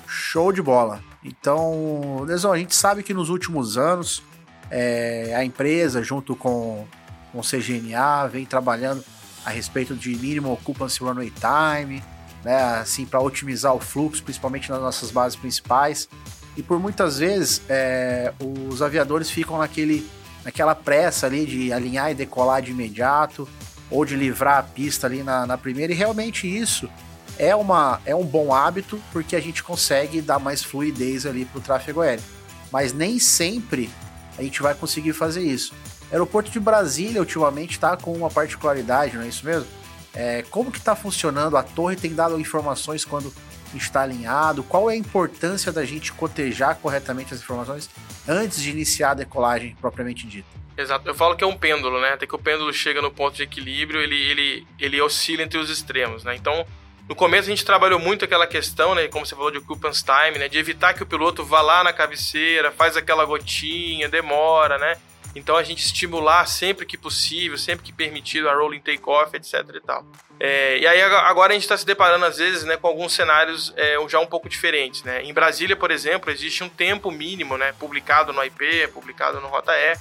Show 0.08 0.54
de 0.54 0.62
bola. 0.62 1.04
Então, 1.22 2.24
Lesão, 2.24 2.54
a 2.54 2.58
gente 2.58 2.74
sabe 2.74 3.04
que 3.04 3.14
nos 3.14 3.28
últimos 3.28 3.78
anos 3.78 4.24
é, 4.70 5.34
a 5.36 5.44
empresa, 5.44 6.02
junto 6.02 6.34
com, 6.34 6.88
com 7.34 7.40
o 7.40 7.42
CGNA, 7.42 8.28
vem 8.30 8.46
trabalhando 8.46 9.04
a 9.46 9.50
respeito 9.50 9.94
de 9.96 10.16
mínimo 10.16 10.54
occupancy 10.54 11.04
runway 11.04 11.32
time, 11.32 12.02
né, 12.44 12.80
assim, 12.80 13.06
para 13.06 13.20
otimizar 13.20 13.74
o 13.74 13.80
fluxo, 13.80 14.24
principalmente 14.24 14.70
nas 14.70 14.82
nossas 14.82 15.12
bases 15.12 15.38
principais. 15.38 16.10
E 16.58 16.64
por 16.64 16.80
muitas 16.80 17.20
vezes 17.20 17.62
é, 17.70 18.34
os 18.40 18.82
aviadores 18.82 19.30
ficam 19.30 19.58
naquele, 19.58 20.10
naquela 20.44 20.76
pressa 20.76 21.28
ali 21.28 21.46
de 21.46 21.72
alinhar 21.72 22.12
e 22.12 22.16
decolar 22.16 22.62
de 22.62 22.72
imediato, 22.72 23.48
ou 23.90 24.06
de 24.06 24.16
livrar 24.16 24.60
a 24.60 24.64
pista 24.64 25.06
ali 25.06 25.22
na, 25.22 25.46
na 25.46 25.58
primeira, 25.58 25.92
e 25.92 25.96
realmente 25.96 26.48
isso 26.48 26.90
é, 27.38 27.56
uma, 27.56 28.00
é 28.06 28.16
um 28.16 28.24
bom 28.24 28.54
hábito, 28.54 29.02
porque 29.12 29.36
a 29.36 29.42
gente 29.42 29.64
consegue 29.64 30.22
dar 30.22 30.40
mais 30.40 30.64
fluidez 30.64 31.26
ali 31.26 31.46
para 31.46 31.60
o 31.60 31.62
tráfego 31.62 32.02
aéreo. 32.02 32.24
Mas 32.72 32.94
nem 32.94 33.20
sempre 33.20 33.90
a 34.38 34.44
gente 34.44 34.62
vai 34.62 34.74
conseguir 34.74 35.14
fazer 35.14 35.42
isso. 35.42 35.74
O 36.10 36.14
aeroporto 36.14 36.52
de 36.52 36.60
Brasília 36.60 37.20
ultimamente 37.20 37.72
está 37.72 37.98
com 37.98 38.14
uma 38.14 38.30
particularidade, 38.30 39.16
não 39.16 39.24
é 39.24 39.28
isso 39.28 39.46
mesmo? 39.46 39.68
É, 40.14 40.44
como 40.50 40.72
que 40.72 40.78
está 40.78 40.96
funcionando? 40.96 41.56
A 41.58 41.64
torre 41.64 41.96
tem 41.96 42.14
dado 42.14 42.40
informações 42.40 43.06
quando 43.06 43.34
está 43.74 44.02
alinhado? 44.02 44.64
Qual 44.64 44.90
é 44.90 44.94
a 44.94 44.98
importância 44.98 45.72
da 45.72 45.86
gente 45.86 46.12
cotejar 46.12 46.76
corretamente 46.76 47.34
as 47.34 47.40
informações 47.42 47.90
antes 48.28 48.62
de 48.62 48.70
iniciar 48.70 49.12
a 49.12 49.16
decolagem 49.16 49.76
propriamente 49.80 50.28
dita? 50.28 50.50
Exato. 50.78 51.08
Eu 51.08 51.16
falo 51.16 51.36
que 51.36 51.44
é 51.44 51.48
um 51.48 51.58
pêndulo, 51.58 52.02
né? 52.02 52.14
Até 52.14 52.26
que 52.26 52.36
o 52.36 52.40
pêndulo 52.40 52.74
chega 52.74 53.02
no 53.02 53.12
ponto 53.12 53.36
de 53.36 53.44
equilíbrio, 53.44 54.02
ele, 54.02 54.16
ele, 54.16 54.68
ele 54.80 55.02
oscila 55.02 55.44
entre 55.44 55.60
os 55.60 55.70
extremos, 55.70 56.24
né? 56.24 56.36
Então, 56.36 56.66
no 57.08 57.16
começo 57.16 57.48
a 57.48 57.52
gente 57.52 57.66
trabalhou 57.66 58.00
muito 58.00 58.24
aquela 58.24 58.48
questão, 58.48 58.96
né, 58.96 59.08
como 59.10 59.26
você 59.26 59.36
falou 59.36 59.52
de 59.52 59.58
occupance 59.58 60.04
time, 60.04 60.40
né, 60.40 60.48
de 60.48 60.58
evitar 60.58 60.94
que 60.94 61.04
o 61.04 61.06
piloto 61.06 61.44
vá 61.44 61.62
lá 61.62 61.84
na 61.84 61.92
cabeceira, 61.92 62.72
faz 62.72 62.96
aquela 62.96 63.26
gotinha, 63.26 64.08
demora, 64.08 64.78
né? 64.78 64.98
Então 65.36 65.56
a 65.56 65.64
gente 65.64 65.86
estimular 65.86 66.46
sempre 66.46 66.86
que 66.86 66.98
possível, 66.98 67.58
sempre 67.58 67.86
que 67.86 67.94
permitido 67.94 68.50
a 68.50 68.54
rolling 68.54 68.82
takeoff, 68.82 69.36
etc 69.36 69.64
e 69.76 69.80
tal. 69.80 70.06
É, 70.40 70.80
e 70.80 70.88
aí 70.88 71.02
agora 71.02 71.52
a 71.52 71.54
gente 71.54 71.64
está 71.64 71.78
se 71.78 71.86
deparando 71.86 72.26
às 72.26 72.38
vezes 72.38 72.64
né, 72.64 72.76
com 72.76 72.88
alguns 72.88 73.14
cenários 73.14 73.74
é, 73.78 73.96
já 74.10 74.20
um 74.20 74.26
pouco 74.26 74.50
diferentes. 74.50 75.04
Né? 75.04 75.24
Em 75.24 75.34
Brasília, 75.34 75.76
por 75.76 75.92
exemplo, 75.92 76.32
existe 76.32 76.64
um 76.64 76.70
tempo 76.70 77.12
mínimo, 77.12 77.58
né, 77.58 77.74
publicado 77.80 78.34
no 78.34 78.44
IP, 78.44 78.88
publicado 78.94 79.40
no 79.40 79.48
Rota 79.48 79.72
E, 79.74 79.96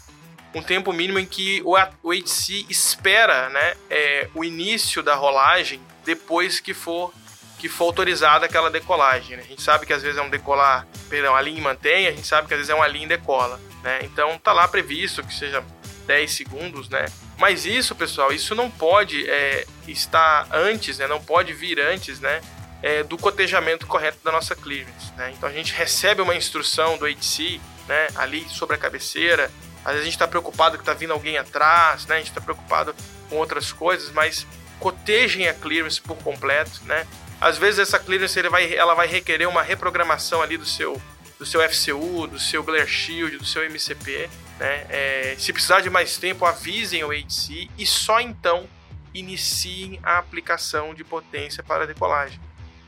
um 0.54 0.62
tempo 0.62 0.92
mínimo 0.92 1.18
em 1.18 1.26
que 1.26 1.62
o, 1.64 1.76
o 2.02 2.12
HC 2.12 2.66
espera 2.68 3.48
né, 3.50 3.74
é, 3.88 4.28
o 4.34 4.44
início 4.44 5.02
da 5.02 5.14
rolagem 5.14 5.80
depois 6.04 6.58
que 6.58 6.74
for 6.74 7.12
que 7.60 7.68
for 7.68 7.84
autorizada 7.84 8.46
aquela 8.46 8.70
decolagem. 8.70 9.36
Né? 9.36 9.42
A 9.44 9.46
gente 9.46 9.60
sabe 9.60 9.84
que 9.84 9.92
às 9.92 10.02
vezes 10.02 10.18
é 10.18 10.22
um 10.22 10.30
decolar, 10.30 10.86
perdão, 11.10 11.36
a 11.36 11.42
linha 11.42 11.60
mantém, 11.60 12.06
a 12.06 12.10
gente 12.10 12.26
sabe 12.26 12.48
que 12.48 12.54
às 12.54 12.58
vezes 12.58 12.70
é 12.70 12.74
uma 12.74 12.86
linha 12.86 13.06
decola. 13.06 13.60
Né? 13.82 14.00
Então 14.02 14.38
tá 14.38 14.50
lá 14.50 14.66
previsto 14.66 15.22
que 15.22 15.34
seja 15.34 15.62
10 16.06 16.32
segundos, 16.32 16.88
né? 16.88 17.04
Mas 17.36 17.66
isso, 17.66 17.94
pessoal, 17.94 18.32
isso 18.32 18.54
não 18.54 18.70
pode 18.70 19.28
é, 19.28 19.66
estar 19.86 20.48
antes, 20.50 20.98
né? 20.98 21.06
Não 21.06 21.22
pode 21.22 21.52
vir 21.52 21.78
antes, 21.78 22.18
né? 22.18 22.40
É, 22.82 23.02
do 23.02 23.18
cotejamento 23.18 23.86
correto 23.86 24.18
da 24.24 24.32
nossa 24.32 24.56
clearance, 24.56 25.12
né? 25.16 25.32
Então 25.36 25.48
a 25.48 25.52
gente 25.52 25.74
recebe 25.74 26.22
uma 26.22 26.34
instrução 26.34 26.96
do 26.96 27.06
HC, 27.06 27.60
né? 27.86 28.08
Ali 28.16 28.46
sobre 28.48 28.76
a 28.76 28.78
cabeceira. 28.78 29.50
Às 29.84 29.92
vezes 29.92 30.00
a 30.00 30.04
gente 30.04 30.14
está 30.14 30.26
preocupado 30.26 30.78
que 30.78 30.82
está 30.82 30.94
vindo 30.94 31.12
alguém 31.12 31.36
atrás, 31.36 32.06
né? 32.06 32.16
A 32.16 32.18
gente 32.18 32.28
está 32.28 32.40
preocupado 32.40 32.94
com 33.28 33.36
outras 33.36 33.70
coisas, 33.70 34.10
mas 34.10 34.46
cotejem 34.78 35.46
a 35.46 35.54
clearance 35.54 36.00
por 36.00 36.16
completo, 36.16 36.80
né? 36.84 37.06
Às 37.40 37.56
vezes 37.56 37.78
essa 37.78 37.98
clearance 37.98 38.38
ele 38.38 38.50
vai, 38.50 38.74
ela 38.74 38.94
vai 38.94 39.06
requerer 39.06 39.48
uma 39.48 39.62
reprogramação 39.62 40.42
ali 40.42 40.58
do 40.58 40.66
seu, 40.66 41.00
do 41.38 41.46
seu 41.46 41.60
FCU, 41.68 42.26
do 42.26 42.38
seu 42.38 42.62
Glare 42.62 42.86
Shield, 42.86 43.38
do 43.38 43.46
seu 43.46 43.64
MCP. 43.64 44.28
Né? 44.58 44.86
É, 44.90 45.36
se 45.38 45.52
precisar 45.52 45.80
de 45.80 45.88
mais 45.88 46.18
tempo, 46.18 46.44
avisem 46.44 47.02
o 47.02 47.08
HC 47.08 47.70
e 47.78 47.86
só 47.86 48.20
então 48.20 48.68
iniciem 49.14 49.98
a 50.02 50.18
aplicação 50.18 50.94
de 50.94 51.02
potência 51.02 51.62
para 51.62 51.84
a 51.84 51.86
decolagem. 51.86 52.38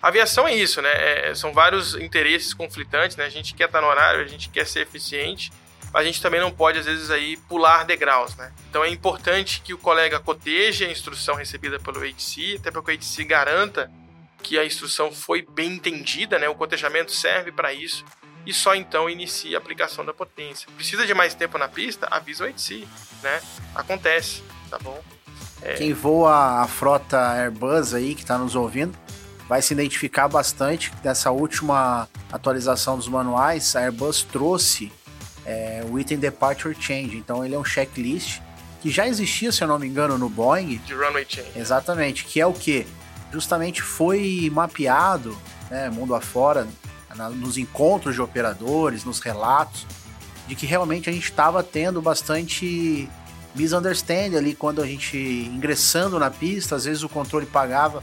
A 0.02 0.08
aviação 0.08 0.46
é 0.46 0.54
isso, 0.54 0.82
né? 0.82 0.90
É, 0.92 1.34
são 1.34 1.52
vários 1.52 1.94
interesses 1.94 2.52
conflitantes, 2.52 3.16
né? 3.16 3.24
A 3.24 3.28
gente 3.28 3.54
quer 3.54 3.66
estar 3.66 3.80
no 3.80 3.86
horário, 3.86 4.20
a 4.20 4.26
gente 4.26 4.48
quer 4.48 4.66
ser 4.66 4.80
eficiente, 4.80 5.52
mas 5.92 6.02
a 6.02 6.04
gente 6.04 6.20
também 6.20 6.40
não 6.40 6.50
pode, 6.50 6.78
às 6.78 6.86
vezes, 6.86 7.08
aí 7.08 7.36
pular 7.48 7.84
degraus, 7.84 8.34
né? 8.34 8.52
Então 8.68 8.84
é 8.84 8.88
importante 8.88 9.60
que 9.60 9.72
o 9.72 9.78
colega 9.78 10.18
coteje 10.18 10.84
a 10.84 10.90
instrução 10.90 11.36
recebida 11.36 11.78
pelo 11.78 12.00
HC, 12.00 12.56
até 12.58 12.70
para 12.70 12.82
que 12.82 12.90
o 12.90 12.98
HC 12.98 13.24
garanta 13.24 13.90
que 14.42 14.58
a 14.58 14.64
instrução 14.64 15.12
foi 15.12 15.42
bem 15.42 15.74
entendida, 15.74 16.38
né? 16.38 16.48
O 16.48 16.54
cotejamento 16.54 17.12
serve 17.12 17.52
para 17.52 17.72
isso 17.72 18.04
e 18.44 18.52
só 18.52 18.74
então 18.74 19.08
inicia 19.08 19.56
a 19.56 19.60
aplicação 19.60 20.04
da 20.04 20.12
potência. 20.12 20.68
Precisa 20.76 21.06
de 21.06 21.14
mais 21.14 21.34
tempo 21.34 21.56
na 21.58 21.68
pista? 21.68 22.08
Avisa 22.10 22.44
o 22.44 22.52
HC, 22.52 22.86
né? 23.22 23.40
Acontece, 23.74 24.42
tá 24.68 24.78
bom? 24.78 25.00
É... 25.62 25.74
Quem 25.74 25.92
voa 25.92 26.62
a 26.62 26.66
frota 26.66 27.18
Airbus 27.34 27.94
aí, 27.94 28.14
que 28.14 28.22
está 28.22 28.36
nos 28.36 28.56
ouvindo, 28.56 28.98
vai 29.48 29.62
se 29.62 29.72
identificar 29.72 30.28
bastante 30.28 30.92
nessa 31.04 31.30
última 31.30 32.08
atualização 32.32 32.96
dos 32.96 33.06
manuais. 33.06 33.76
A 33.76 33.80
Airbus 33.80 34.24
trouxe 34.24 34.92
é, 35.46 35.84
o 35.88 35.98
item 35.98 36.18
Departure 36.18 36.74
Change, 36.78 37.16
então 37.16 37.44
ele 37.44 37.54
é 37.54 37.58
um 37.58 37.64
checklist 37.64 38.40
que 38.80 38.90
já 38.90 39.06
existia, 39.06 39.52
se 39.52 39.62
eu 39.62 39.68
não 39.68 39.78
me 39.78 39.86
engano, 39.86 40.18
no 40.18 40.28
Boeing. 40.28 40.78
De 40.78 40.94
Runway 40.94 41.24
Change. 41.28 41.52
Exatamente, 41.54 42.24
que 42.24 42.40
é 42.40 42.46
o 42.46 42.52
que? 42.52 42.84
Justamente 43.32 43.80
foi 43.80 44.50
mapeado, 44.52 45.36
né, 45.70 45.88
mundo 45.88 46.14
afora, 46.14 46.68
na, 47.16 47.30
nos 47.30 47.56
encontros 47.56 48.14
de 48.14 48.20
operadores, 48.20 49.04
nos 49.04 49.20
relatos, 49.20 49.86
de 50.46 50.54
que 50.54 50.66
realmente 50.66 51.08
a 51.08 51.12
gente 51.12 51.24
estava 51.24 51.62
tendo 51.62 52.02
bastante 52.02 53.08
misunderstanding 53.54 54.36
ali 54.36 54.54
quando 54.54 54.82
a 54.82 54.86
gente 54.86 55.16
ingressando 55.16 56.18
na 56.18 56.30
pista, 56.30 56.76
às 56.76 56.84
vezes 56.84 57.02
o 57.02 57.08
controle 57.08 57.46
pagava 57.46 58.02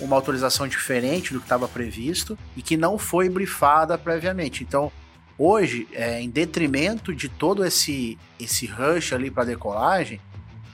uma 0.00 0.14
autorização 0.14 0.68
diferente 0.68 1.32
do 1.32 1.40
que 1.40 1.46
estava 1.46 1.66
previsto 1.66 2.38
e 2.56 2.62
que 2.62 2.76
não 2.76 2.98
foi 2.98 3.28
brifada 3.28 3.98
previamente. 3.98 4.62
Então, 4.62 4.92
hoje, 5.36 5.88
é, 5.92 6.20
em 6.20 6.30
detrimento 6.30 7.14
de 7.14 7.28
todo 7.28 7.64
esse 7.64 8.18
esse 8.38 8.66
rush 8.66 9.12
ali 9.12 9.30
para 9.30 9.44
decolagem, 9.44 10.20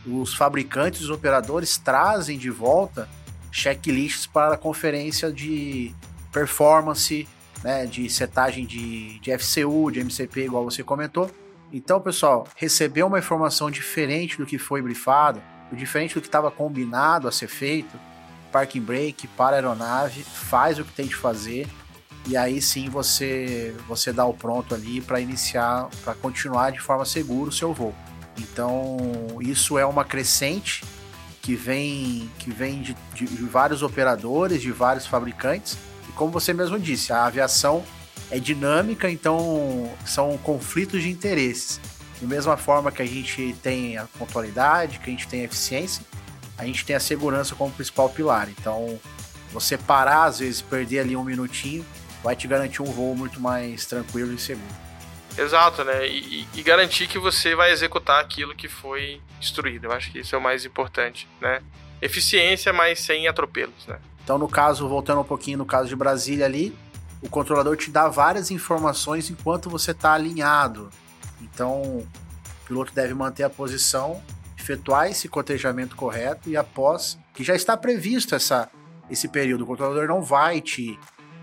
os 0.07 0.35
fabricantes, 0.35 1.01
os 1.03 1.11
operadores 1.11 1.79
trazem 1.79 2.37
de 2.37 2.51
volta 2.51 3.09
checklists 3.55 4.27
para 4.27 4.55
a 4.55 4.59
conferência 4.59 5.33
de 5.33 5.95
performance, 6.33 7.29
né, 7.63 7.87
de 7.87 8.11
setagem 8.11 8.67
de, 8.67 9.21
de 9.21 9.39
FCU, 9.39 9.93
de 9.93 10.01
MCP, 10.01 10.47
igual 10.47 10.65
você 10.65 10.83
comentou. 10.83 11.31
Então, 11.73 12.01
pessoal, 12.01 12.47
recebeu 12.57 13.07
uma 13.07 13.19
informação 13.19 13.71
diferente 13.71 14.37
do 14.37 14.45
que 14.45 14.59
foi 14.59 14.83
brifado, 14.83 15.41
diferente 15.73 16.15
do 16.15 16.21
que 16.21 16.27
estava 16.27 16.51
combinado 16.51 17.29
a 17.29 17.33
ser 17.33 17.49
feito, 17.49 17.99
parking 18.53 18.81
brake 18.81 19.27
para 19.29 19.57
aeronave, 19.57 20.23
faz 20.23 20.79
o 20.79 20.85
que 20.85 20.93
tem 20.93 21.07
de 21.07 21.17
fazer 21.17 21.69
e 22.27 22.37
aí 22.37 22.63
sim 22.63 22.89
você 22.89 23.75
você 23.87 24.13
dá 24.13 24.25
o 24.25 24.33
pronto 24.33 24.75
ali 24.75 25.01
para 25.01 25.21
iniciar, 25.21 25.89
para 26.05 26.15
continuar 26.15 26.71
de 26.71 26.81
forma 26.81 27.05
segura 27.05 27.51
o 27.51 27.53
seu 27.53 27.73
voo. 27.73 27.95
Então, 28.39 28.97
isso 29.41 29.79
é 29.79 29.87
uma 29.87 30.05
crescente 30.05 30.85
que 31.45 31.55
vem, 31.55 32.31
que 32.39 32.51
vem 32.51 32.81
de, 32.81 32.97
de, 33.13 33.27
de 33.27 33.45
vários 33.45 33.83
operadores, 33.83 34.63
de 34.63 34.73
vários 34.73 35.07
fabricantes. 35.07 35.77
E 36.09 36.13
como 36.13 36.33
você 36.33 36.55
mesmo 36.55 36.79
disse, 36.79 37.13
a 37.13 37.27
aviação 37.27 37.85
é 38.31 38.39
dinâmica, 38.39 39.11
então 39.11 39.91
são 40.07 40.39
conflitos 40.39 41.03
de 41.03 41.11
interesses. 41.11 41.79
Da 42.19 42.27
mesma 42.27 42.57
forma 42.57 42.91
que 42.91 43.03
a 43.03 43.07
gente 43.07 43.55
tem 43.63 43.99
a 43.99 44.07
pontualidade, 44.19 44.99
que 45.01 45.11
a 45.11 45.13
gente 45.13 45.29
tem 45.29 45.43
a 45.43 45.45
eficiência, 45.45 46.03
a 46.57 46.65
gente 46.65 46.83
tem 46.83 46.97
a 46.97 47.01
segurança 47.01 47.55
como 47.55 47.71
principal 47.71 48.09
pilar. 48.09 48.49
Então, 48.49 48.99
você 49.53 49.77
parar, 49.77 50.25
às 50.25 50.39
vezes, 50.39 50.63
perder 50.63 51.01
ali 51.01 51.15
um 51.15 51.23
minutinho, 51.23 51.85
vai 52.23 52.35
te 52.35 52.49
garantir 52.49 52.81
um 52.81 52.87
voo 52.87 53.15
muito 53.15 53.39
mais 53.39 53.85
tranquilo 53.85 54.33
e 54.33 54.39
seguro. 54.39 54.84
Exato, 55.37 55.83
né? 55.85 56.07
E, 56.07 56.47
e, 56.55 56.63
garantir 56.63 57.09
que 57.09 57.19
você 57.19 57.55
vai 57.55 57.73
executar 57.73 58.21
aquilo 58.21 58.55
que 58.55 58.69
foi 58.69 59.21
instruído. 59.41 59.87
Eu 59.87 59.93
acho 59.93 60.13
que 60.13 60.21
isso 60.21 60.35
é 60.35 60.39
o 60.39 60.41
mais 60.41 60.65
importante, 60.65 61.29
né? 61.41 61.61
Eficiência, 62.01 62.73
mas 62.73 63.01
sem 63.01 63.27
atropelos, 63.27 63.87
né? 63.87 63.99
Então, 64.23 64.39
no 64.39 64.49
caso, 64.49 64.89
voltando 64.89 65.21
um 65.21 65.25
pouquinho 65.25 65.59
no 65.59 65.67
caso 65.67 65.89
de 65.89 65.97
Brasília 65.97 66.47
ali, 66.47 66.75
o 67.21 67.29
controlador 67.29 67.77
te 67.77 67.91
dá 67.91 68.09
várias 68.09 68.51
informações 68.51 69.29
enquanto 69.29 69.69
você 69.69 69.91
está 69.91 70.13
alinhado. 70.13 70.89
Então, 71.41 71.81
o 71.83 72.09
piloto 72.67 72.93
deve 72.95 73.13
manter 73.13 73.43
a 73.43 73.51
posição, 73.51 74.23
efetuar 74.59 75.09
esse 75.09 75.29
cotejamento 75.29 75.97
correto 75.97 76.49
e 76.49 76.57
após 76.57 77.19
que 77.35 77.43
já 77.43 77.55
está 77.55 77.77
previsto 77.77 78.35
essa, 78.35 78.71
esse 79.11 79.29
período, 79.29 79.65
o 79.65 79.67
controlador 79.67 80.07
não 80.07 80.23
vai 80.23 80.61
te, 80.61 80.99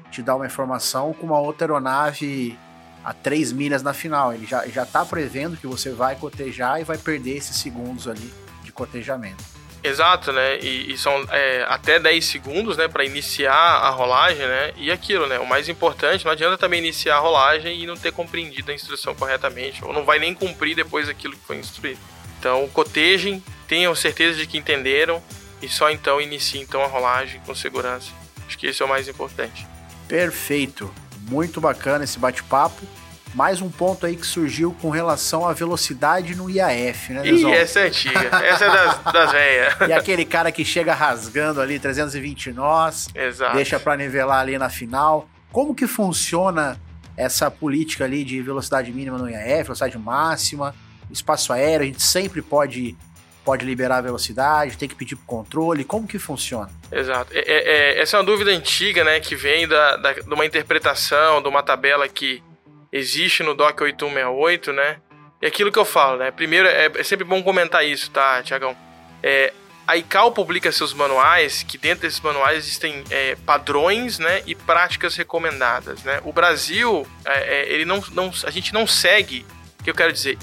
te 0.10 0.24
dar 0.24 0.36
uma 0.36 0.46
informação 0.46 1.14
com 1.14 1.28
uma 1.28 1.40
outra 1.40 1.66
aeronave 1.66 2.58
a 3.04 3.14
3 3.14 3.52
milhas 3.52 3.82
na 3.84 3.94
final. 3.94 4.34
Ele 4.34 4.46
já, 4.46 4.66
já 4.68 4.86
tá 4.86 5.06
prevendo 5.06 5.58
que 5.58 5.68
você 5.68 5.92
vai 5.92 6.16
cotejar 6.16 6.80
e 6.80 6.84
vai 6.84 6.98
perder 6.98 7.38
esses 7.38 7.58
segundos 7.58 8.08
ali 8.08 8.32
de 8.64 8.72
cotejamento. 8.72 9.44
Exato, 9.84 10.32
né? 10.32 10.60
E, 10.60 10.94
e 10.94 10.98
são 10.98 11.26
é, 11.32 11.66
até 11.68 12.00
10 12.00 12.24
segundos, 12.24 12.78
né, 12.78 12.88
para 12.88 13.04
iniciar 13.04 13.54
a 13.54 13.90
rolagem, 13.90 14.46
né? 14.46 14.74
E 14.78 14.92
aquilo, 14.92 15.26
né? 15.26 15.40
O 15.40 15.48
mais 15.48 15.68
importante, 15.68 16.24
não 16.24 16.32
adianta 16.32 16.58
também 16.58 16.80
iniciar 16.80 17.16
a 17.16 17.20
rolagem 17.20 17.82
e 17.82 17.88
não 17.88 17.98
ter 17.98 18.12
compreendido 18.12 18.72
a 18.72 18.76
instrução 18.76 19.16
corretamente, 19.16 19.84
ou 19.84 19.92
não 19.92 20.06
vai 20.06 20.20
nem 20.20 20.36
cumprir 20.36 20.76
depois 20.76 21.10
aquilo 21.10 21.36
que 21.36 21.46
foi 21.46 21.58
instruído. 21.58 22.00
Então, 22.40 22.68
cotejem, 22.70 23.44
tenham 23.68 23.96
certeza 23.96 24.38
de 24.38 24.46
que 24.46 24.58
entenderam 24.58 25.22
e 25.62 25.68
só 25.68 25.90
então 25.90 26.22
iniciem 26.22 26.64
então 26.64 26.84
a 26.84 26.88
rolagem 26.88 27.42
com 27.46 27.56
segurança. 27.56 28.12
Acho 28.48 28.58
que 28.58 28.68
esse 28.68 28.82
é 28.82 28.86
o 28.86 28.90
mais 28.90 29.08
importante. 29.08 29.66
Perfeito. 30.08 30.94
Muito 31.30 31.62
bacana 31.62 32.04
esse 32.04 32.20
bate-papo. 32.20 32.82
Mais 33.34 33.62
um 33.62 33.70
ponto 33.70 34.06
aí 34.06 34.18
que 34.18 34.26
surgiu 34.28 34.76
com 34.82 34.90
relação 34.90 35.48
à 35.48 35.54
velocidade 35.54 36.36
no 36.36 36.50
IAF, 36.50 37.14
né, 37.14 37.26
Ih, 37.26 37.46
essa 37.50 37.80
é 37.80 37.88
antiga. 37.88 38.20
essa 38.44 38.66
é 38.66 38.70
das, 38.70 39.14
das 39.14 39.32
velhas. 39.32 39.76
E 39.88 39.94
aquele 39.94 40.26
cara 40.26 40.52
que 40.52 40.66
chega 40.66 40.94
rasgando 40.94 41.62
ali 41.62 41.80
320 41.80 42.52
nós, 42.52 43.08
Exato. 43.16 43.56
deixa 43.56 43.80
para 43.80 43.96
nivelar 43.96 44.42
ali 44.42 44.58
na 44.58 44.70
final. 44.70 45.30
Como 45.50 45.74
que 45.74 45.88
funciona 45.88 46.78
essa 47.16 47.50
política 47.50 48.04
ali 48.04 48.26
de 48.26 48.42
velocidade 48.42 48.92
mínima 48.92 49.18
no 49.18 49.30
IAF, 49.30 49.64
velocidade 49.64 49.98
máxima, 49.98 50.76
espaço 51.10 51.54
aéreo? 51.54 51.84
A 51.84 51.86
gente 51.86 52.04
sempre 52.04 52.42
pode 52.42 52.98
pode 53.44 53.66
liberar 53.66 53.98
a 53.98 54.02
velocidade, 54.02 54.78
tem 54.78 54.88
que 54.88 54.96
pedir 54.96 55.16
pro 55.16 55.26
controle, 55.26 55.84
como 55.84 56.08
que 56.08 56.20
funciona? 56.20 56.70
Exato. 56.92 57.32
É, 57.34 57.40
é, 57.40 57.98
é, 57.98 58.02
essa 58.02 58.18
é 58.18 58.20
uma 58.20 58.26
dúvida 58.26 58.52
antiga, 58.52 59.04
né, 59.04 59.20
que 59.20 59.36
vem 59.36 59.68
da, 59.68 59.98
da, 59.98 60.14
de 60.14 60.34
uma 60.34 60.46
interpretação, 60.46 61.42
de 61.42 61.48
uma 61.48 61.64
tabela 61.64 62.08
que 62.08 62.44
existe 62.92 63.44
no 63.44 63.54
DOC 63.54 63.82
8168, 63.82 64.74
né? 64.74 64.98
E 65.42 65.48
aquilo 65.48 65.72
que 65.72 65.80
eu 65.80 65.86
falo, 65.86 66.18
né? 66.18 66.30
Primeiro, 66.30 66.68
é, 66.68 66.92
é 66.94 67.04
sempre 67.04 67.26
bom 67.26 67.42
comentar 67.42 67.86
isso, 67.86 68.12
tá, 68.12 68.44
Tiagão? 68.44 68.76
É, 69.24 69.54
a 69.88 69.98
ICAO 69.98 70.32
publica 70.32 70.72
seus 70.72 70.94
manuais, 70.94 71.64
que 71.64 71.78
dentro 71.78 72.04
desses 72.04 72.20
manuais 72.22 72.60
existem 72.60 73.04
é, 73.10 73.36
padrões 73.46 74.20
né, 74.20 74.44
e 74.46 74.54
práticas 74.54 75.16
recomendadas. 75.16 76.04
Né? 76.04 76.22
O 76.24 76.32
Brasil, 76.32 77.08
é, 77.26 77.62
é 77.62 77.74
ele 77.74 77.86
não, 77.86 78.04
não, 78.12 78.32
a 78.46 78.52
gente 78.52 78.74
não 78.74 78.86
segue, 78.86 79.46
o 79.82 79.84
que 79.84 79.90
eu 79.90 79.96
quero 79.96 80.14
dizer, 80.14 80.38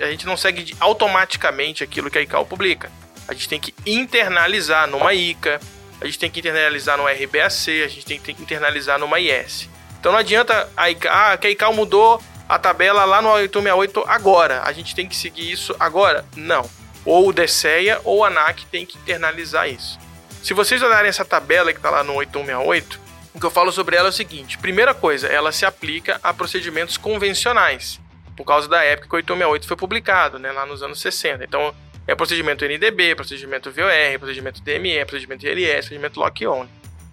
a 0.00 0.06
gente 0.10 0.26
não 0.26 0.36
segue 0.36 0.76
automaticamente 0.78 1.82
aquilo 1.82 2.10
que 2.10 2.18
a 2.18 2.22
ICAO 2.22 2.44
publica. 2.44 2.90
A 3.26 3.32
gente 3.32 3.48
tem 3.48 3.60
que 3.60 3.74
internalizar 3.86 4.88
numa 4.88 5.14
ICA, 5.14 5.60
a 6.00 6.04
gente 6.04 6.18
tem 6.18 6.30
que 6.30 6.40
internalizar 6.40 6.98
no 6.98 7.04
RBAC, 7.04 7.82
a 7.82 7.88
gente 7.88 8.04
tem 8.04 8.18
que 8.18 8.42
internalizar 8.42 8.98
numa 8.98 9.18
IS. 9.18 9.68
Então 9.98 10.12
não 10.12 10.18
adianta 10.18 10.68
a 10.76 10.90
ICA, 10.90 11.10
ah, 11.10 11.36
que 11.36 11.46
a 11.46 11.50
ICAO 11.50 11.72
mudou 11.72 12.22
a 12.48 12.58
tabela 12.58 13.04
lá 13.04 13.22
no 13.22 13.30
868 13.30 14.04
agora, 14.08 14.62
a 14.64 14.72
gente 14.72 14.94
tem 14.94 15.08
que 15.08 15.14
seguir 15.14 15.50
isso 15.50 15.74
agora? 15.78 16.24
Não 16.36 16.68
ou 17.04 17.28
o 17.28 17.32
DSEA 17.32 18.00
ou 18.04 18.24
a 18.24 18.28
ANAC 18.28 18.66
tem 18.66 18.84
que 18.84 18.98
internalizar 18.98 19.68
isso. 19.68 19.98
Se 20.42 20.54
vocês 20.54 20.82
olharem 20.82 21.08
essa 21.08 21.24
tabela 21.24 21.72
que 21.72 21.78
está 21.78 21.90
lá 21.90 22.02
no 22.02 22.14
8168, 22.14 23.00
o 23.34 23.40
que 23.40 23.46
eu 23.46 23.50
falo 23.50 23.72
sobre 23.72 23.96
ela 23.96 24.08
é 24.08 24.10
o 24.10 24.12
seguinte: 24.12 24.58
primeira 24.58 24.94
coisa, 24.94 25.26
ela 25.26 25.52
se 25.52 25.64
aplica 25.64 26.18
a 26.22 26.32
procedimentos 26.32 26.96
convencionais, 26.96 28.00
por 28.40 28.46
causa 28.46 28.66
da 28.66 28.82
época 28.82 29.06
que 29.06 29.14
o 29.14 29.16
8168 29.16 29.68
foi 29.68 29.76
publicado, 29.76 30.38
né, 30.38 30.50
lá 30.50 30.64
nos 30.64 30.82
anos 30.82 30.98
60. 30.98 31.44
Então, 31.44 31.74
é 32.06 32.14
procedimento 32.14 32.64
NDB, 32.64 33.14
procedimento 33.14 33.70
VOR, 33.70 34.18
procedimento 34.18 34.62
DME, 34.62 35.04
procedimento 35.04 35.46
ILS, 35.46 35.74
procedimento 35.74 36.18
lock-on. 36.18 36.66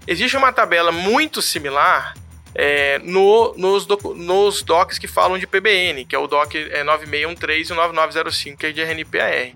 Existe 0.07 0.38
uma 0.38 0.53
tabela 0.53 0.89
muito 0.89 1.41
similar 1.41 2.13
é, 2.55 2.98
no, 3.00 3.53
nos, 3.57 3.86
nos 4.15 4.63
docs 4.63 4.98
que 4.98 5.05
falam 5.05 5.38
de 5.38 5.46
PBN, 5.46 6.05
que 6.05 6.15
é 6.15 6.19
o 6.19 6.27
DOC 6.27 6.55
é, 6.55 6.81
9613 6.86 7.72
e 7.72 7.74
o 7.74 7.75
9905, 7.75 8.57
que 8.57 8.65
é 8.67 8.72
de 8.72 8.81
RNPAR. 8.81 9.51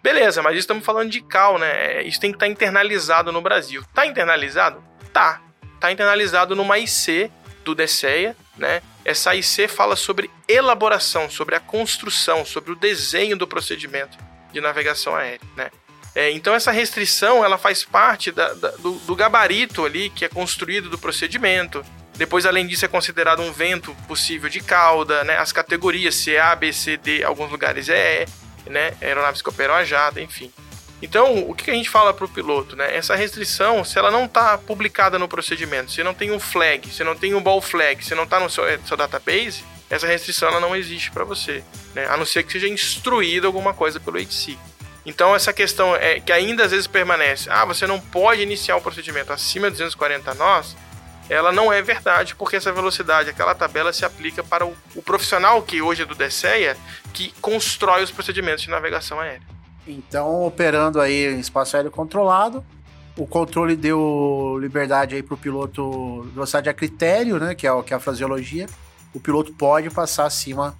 Beleza, 0.00 0.40
mas 0.44 0.56
estamos 0.56 0.84
falando 0.84 1.10
de 1.10 1.20
cal, 1.20 1.58
né? 1.58 2.04
Isso 2.04 2.20
tem 2.20 2.30
que 2.30 2.36
estar 2.36 2.46
tá 2.46 2.52
internalizado 2.52 3.32
no 3.32 3.40
Brasil. 3.40 3.82
Tá 3.92 4.06
internalizado? 4.06 4.80
Tá. 5.12 5.42
Tá 5.80 5.90
internalizado 5.90 6.54
numa 6.54 6.78
IC 6.78 7.28
do 7.64 7.74
DSEA, 7.74 8.36
né? 8.56 8.82
Essa 9.04 9.34
IC 9.34 9.68
fala 9.68 9.96
sobre 9.96 10.30
elaboração, 10.48 11.30
sobre 11.30 11.54
a 11.54 11.60
construção, 11.60 12.44
sobre 12.44 12.72
o 12.72 12.76
desenho 12.76 13.36
do 13.36 13.46
procedimento 13.46 14.18
de 14.52 14.60
navegação 14.60 15.14
aérea, 15.14 15.40
né? 15.56 15.70
É, 16.14 16.30
então 16.30 16.54
essa 16.54 16.70
restrição 16.70 17.44
ela 17.44 17.58
faz 17.58 17.84
parte 17.84 18.32
da, 18.32 18.54
da, 18.54 18.70
do, 18.70 18.92
do, 18.92 19.14
gabarito 19.14 19.84
ali 19.84 20.08
que 20.08 20.24
é 20.24 20.28
construído 20.28 20.88
do 20.88 20.96
procedimento. 20.96 21.84
Depois, 22.16 22.46
além 22.46 22.66
disso, 22.66 22.86
é 22.86 22.88
considerado 22.88 23.42
um 23.42 23.52
vento 23.52 23.94
possível 24.08 24.48
de 24.48 24.60
cauda, 24.60 25.22
né? 25.24 25.36
As 25.36 25.52
categorias, 25.52 26.26
é 26.26 26.40
A, 26.40 26.56
B, 26.56 26.72
C, 26.72 26.96
D, 26.96 27.22
alguns 27.22 27.50
lugares 27.50 27.90
é 27.90 28.22
E 28.22 28.46
né? 28.70 28.94
Aeronaves 29.00 29.42
que 29.42 29.48
operam 29.48 29.74
a 29.74 29.84
jato, 29.84 30.20
enfim. 30.20 30.52
Então, 31.02 31.48
o 31.48 31.54
que 31.54 31.70
a 31.70 31.74
gente 31.74 31.90
fala 31.90 32.14
para 32.14 32.24
o 32.24 32.28
piloto, 32.28 32.74
né? 32.74 32.96
Essa 32.96 33.14
restrição, 33.14 33.84
se 33.84 33.98
ela 33.98 34.10
não 34.10 34.24
está 34.24 34.56
publicada 34.56 35.18
no 35.18 35.28
procedimento, 35.28 35.92
se 35.92 36.02
não 36.02 36.14
tem 36.14 36.30
um 36.30 36.40
flag, 36.40 36.88
se 36.88 37.04
não 37.04 37.14
tem 37.14 37.34
um 37.34 37.42
ball 37.42 37.60
flag, 37.60 38.02
se 38.02 38.14
não 38.14 38.24
está 38.24 38.40
no 38.40 38.48
seu, 38.48 38.64
seu, 38.86 38.96
database, 38.96 39.62
essa 39.90 40.06
restrição 40.06 40.48
ela 40.48 40.60
não 40.60 40.74
existe 40.74 41.10
para 41.10 41.24
você, 41.24 41.62
né? 41.94 42.06
A 42.06 42.16
não 42.16 42.24
ser 42.24 42.42
que 42.44 42.52
seja 42.52 42.68
instruído 42.68 43.46
alguma 43.46 43.74
coisa 43.74 44.00
pelo 44.00 44.18
HC. 44.18 44.56
Então, 45.04 45.36
essa 45.36 45.52
questão 45.52 45.94
é 45.94 46.18
que 46.18 46.32
ainda 46.32 46.64
às 46.64 46.70
vezes 46.70 46.86
permanece, 46.86 47.48
ah, 47.50 47.64
você 47.64 47.86
não 47.86 48.00
pode 48.00 48.42
iniciar 48.42 48.76
um 48.76 48.80
procedimento 48.80 49.32
acima 49.32 49.70
de 49.70 49.76
240 49.76 50.34
nós, 50.34 50.76
ela 51.28 51.52
não 51.52 51.72
é 51.72 51.82
verdade, 51.82 52.34
porque 52.34 52.56
essa 52.56 52.72
velocidade, 52.72 53.30
aquela 53.30 53.54
tabela 53.54 53.92
se 53.92 54.04
aplica 54.04 54.42
para 54.42 54.64
o, 54.64 54.76
o 54.94 55.02
profissional 55.02 55.62
que 55.62 55.82
hoje 55.82 56.02
é 56.02 56.06
do 56.06 56.14
DSEA, 56.14 56.76
que 57.12 57.32
constrói 57.40 58.02
os 58.02 58.10
procedimentos 58.10 58.62
de 58.62 58.70
navegação 58.70 59.20
aérea. 59.20 59.55
Então, 59.86 60.44
operando 60.44 61.00
aí 61.00 61.34
em 61.34 61.38
espaço 61.38 61.76
aéreo 61.76 61.90
controlado, 61.90 62.64
o 63.16 63.26
controle 63.26 63.76
deu 63.76 64.58
liberdade 64.60 65.14
aí 65.14 65.22
para 65.22 65.34
o 65.34 65.38
piloto, 65.38 66.22
velocidade 66.34 66.68
a 66.68 66.74
critério, 66.74 67.38
né, 67.38 67.54
que 67.54 67.66
é, 67.66 67.82
que 67.82 67.94
é 67.94 67.96
a 67.96 68.00
fraseologia, 68.00 68.66
o 69.14 69.20
piloto 69.20 69.52
pode 69.54 69.88
passar 69.90 70.26
acima 70.26 70.76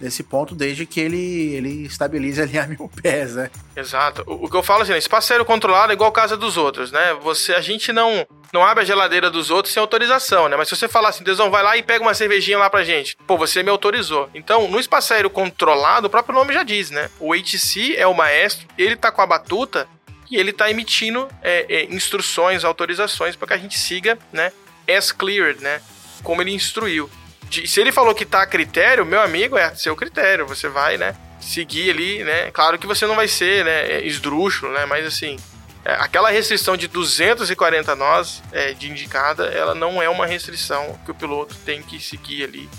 nesse 0.00 0.22
ponto, 0.22 0.54
desde 0.54 0.86
que 0.86 0.98
ele, 0.98 1.54
ele 1.54 1.86
estabilize 1.86 2.40
ali 2.40 2.58
a 2.58 2.66
mil 2.66 2.90
pés, 3.02 3.34
né? 3.34 3.50
Exato. 3.76 4.24
O, 4.26 4.46
o 4.46 4.50
que 4.50 4.56
eu 4.56 4.62
falo 4.62 4.82
assim, 4.82 4.94
espaço 4.94 5.32
aéreo 5.32 5.44
controlado 5.44 5.92
é 5.92 5.94
igual 5.94 6.10
casa 6.10 6.36
dos 6.36 6.56
outros, 6.56 6.90
né? 6.90 7.14
Você, 7.22 7.52
a 7.52 7.60
gente 7.60 7.92
não 7.92 8.26
não 8.52 8.64
abre 8.64 8.82
a 8.82 8.86
geladeira 8.86 9.30
dos 9.30 9.48
outros 9.48 9.72
sem 9.72 9.80
autorização, 9.80 10.48
né? 10.48 10.56
Mas 10.56 10.68
se 10.68 10.76
você 10.76 10.88
falar 10.88 11.10
assim, 11.10 11.22
Tesão, 11.22 11.50
vai 11.50 11.62
lá 11.62 11.76
e 11.76 11.82
pega 11.82 12.02
uma 12.02 12.14
cervejinha 12.14 12.58
lá 12.58 12.68
pra 12.68 12.82
gente. 12.82 13.16
Pô, 13.26 13.36
você 13.36 13.62
me 13.62 13.70
autorizou. 13.70 14.28
Então, 14.34 14.66
no 14.66 14.80
espaço 14.80 15.14
aéreo 15.14 15.30
controlado, 15.30 16.08
o 16.08 16.10
próprio 16.10 16.34
nome 16.34 16.52
já 16.52 16.64
diz, 16.64 16.90
né? 16.90 17.10
O 17.20 17.32
HC 17.32 17.94
é 17.96 18.06
o 18.06 18.14
maestro, 18.14 18.66
ele 18.76 18.96
tá 18.96 19.12
com 19.12 19.22
a 19.22 19.26
batuta 19.26 19.86
e 20.28 20.36
ele 20.36 20.52
tá 20.52 20.68
emitindo 20.70 21.28
é, 21.42 21.66
é, 21.68 21.84
instruções, 21.94 22.64
autorizações 22.64 23.36
para 23.36 23.48
que 23.48 23.54
a 23.54 23.58
gente 23.58 23.78
siga, 23.78 24.18
né? 24.32 24.52
As 24.88 25.12
cleared, 25.12 25.62
né? 25.62 25.80
Como 26.24 26.42
ele 26.42 26.52
instruiu 26.52 27.08
de, 27.50 27.66
se 27.66 27.80
ele 27.80 27.90
falou 27.90 28.14
que 28.14 28.24
tá 28.24 28.42
a 28.42 28.46
critério, 28.46 29.04
meu 29.04 29.20
amigo, 29.20 29.58
é 29.58 29.74
seu 29.74 29.96
critério. 29.96 30.46
Você 30.46 30.68
vai, 30.68 30.96
né? 30.96 31.16
Seguir 31.40 31.90
ali, 31.90 32.22
né? 32.22 32.50
Claro 32.52 32.78
que 32.78 32.86
você 32.86 33.06
não 33.06 33.16
vai 33.16 33.26
ser, 33.26 33.64
né? 33.64 34.04
Esdrúxulo, 34.06 34.72
né? 34.72 34.86
Mas 34.86 35.04
assim, 35.04 35.36
é, 35.84 35.94
aquela 35.94 36.30
restrição 36.30 36.76
de 36.76 36.86
240 36.86 37.96
nós 37.96 38.40
é, 38.52 38.72
de 38.72 38.88
indicada, 38.88 39.46
ela 39.46 39.74
não 39.74 40.00
é 40.00 40.08
uma 40.08 40.26
restrição 40.26 40.98
que 41.04 41.10
o 41.10 41.14
piloto 41.14 41.56
tem 41.64 41.82
que 41.82 41.98
seguir 41.98 42.44
ali 42.44 42.70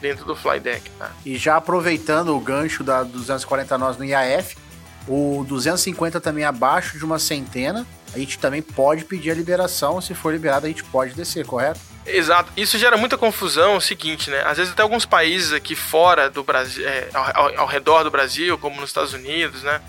dentro 0.00 0.24
do 0.26 0.36
fly 0.36 0.60
deck, 0.60 0.90
tá? 0.98 1.10
E 1.24 1.36
já 1.38 1.56
aproveitando 1.56 2.36
o 2.36 2.40
gancho 2.40 2.84
da 2.84 3.02
240 3.02 3.78
nós 3.78 3.96
no 3.96 4.04
IAF, 4.04 4.56
o 5.08 5.44
250 5.48 6.20
também 6.20 6.44
abaixo 6.44 6.98
de 6.98 7.04
uma 7.04 7.18
centena, 7.18 7.86
a 8.14 8.18
gente 8.18 8.38
também 8.38 8.60
pode 8.60 9.04
pedir 9.04 9.30
a 9.30 9.34
liberação, 9.34 10.00
se 10.00 10.14
for 10.14 10.32
liberado 10.32 10.66
a 10.66 10.68
gente 10.68 10.84
pode 10.84 11.14
descer, 11.14 11.46
correto? 11.46 11.80
Exato. 12.08 12.52
Isso 12.56 12.78
gera 12.78 12.96
muita 12.96 13.18
confusão. 13.18 13.74
É 13.74 13.76
o 13.76 13.80
seguinte, 13.80 14.30
né? 14.30 14.42
Às 14.44 14.56
vezes 14.56 14.72
até 14.72 14.82
alguns 14.82 15.04
países 15.04 15.52
aqui 15.52 15.74
fora 15.74 16.30
do 16.30 16.42
Brasil, 16.42 16.86
é, 16.86 17.08
ao, 17.12 17.60
ao, 17.60 17.66
redor 17.66 18.02
do 18.02 18.10
Brasil, 18.10 18.56
como 18.58 18.80
nos 18.80 18.90
Estados 18.90 19.12
Unidos, 19.12 19.62
né? 19.62 19.80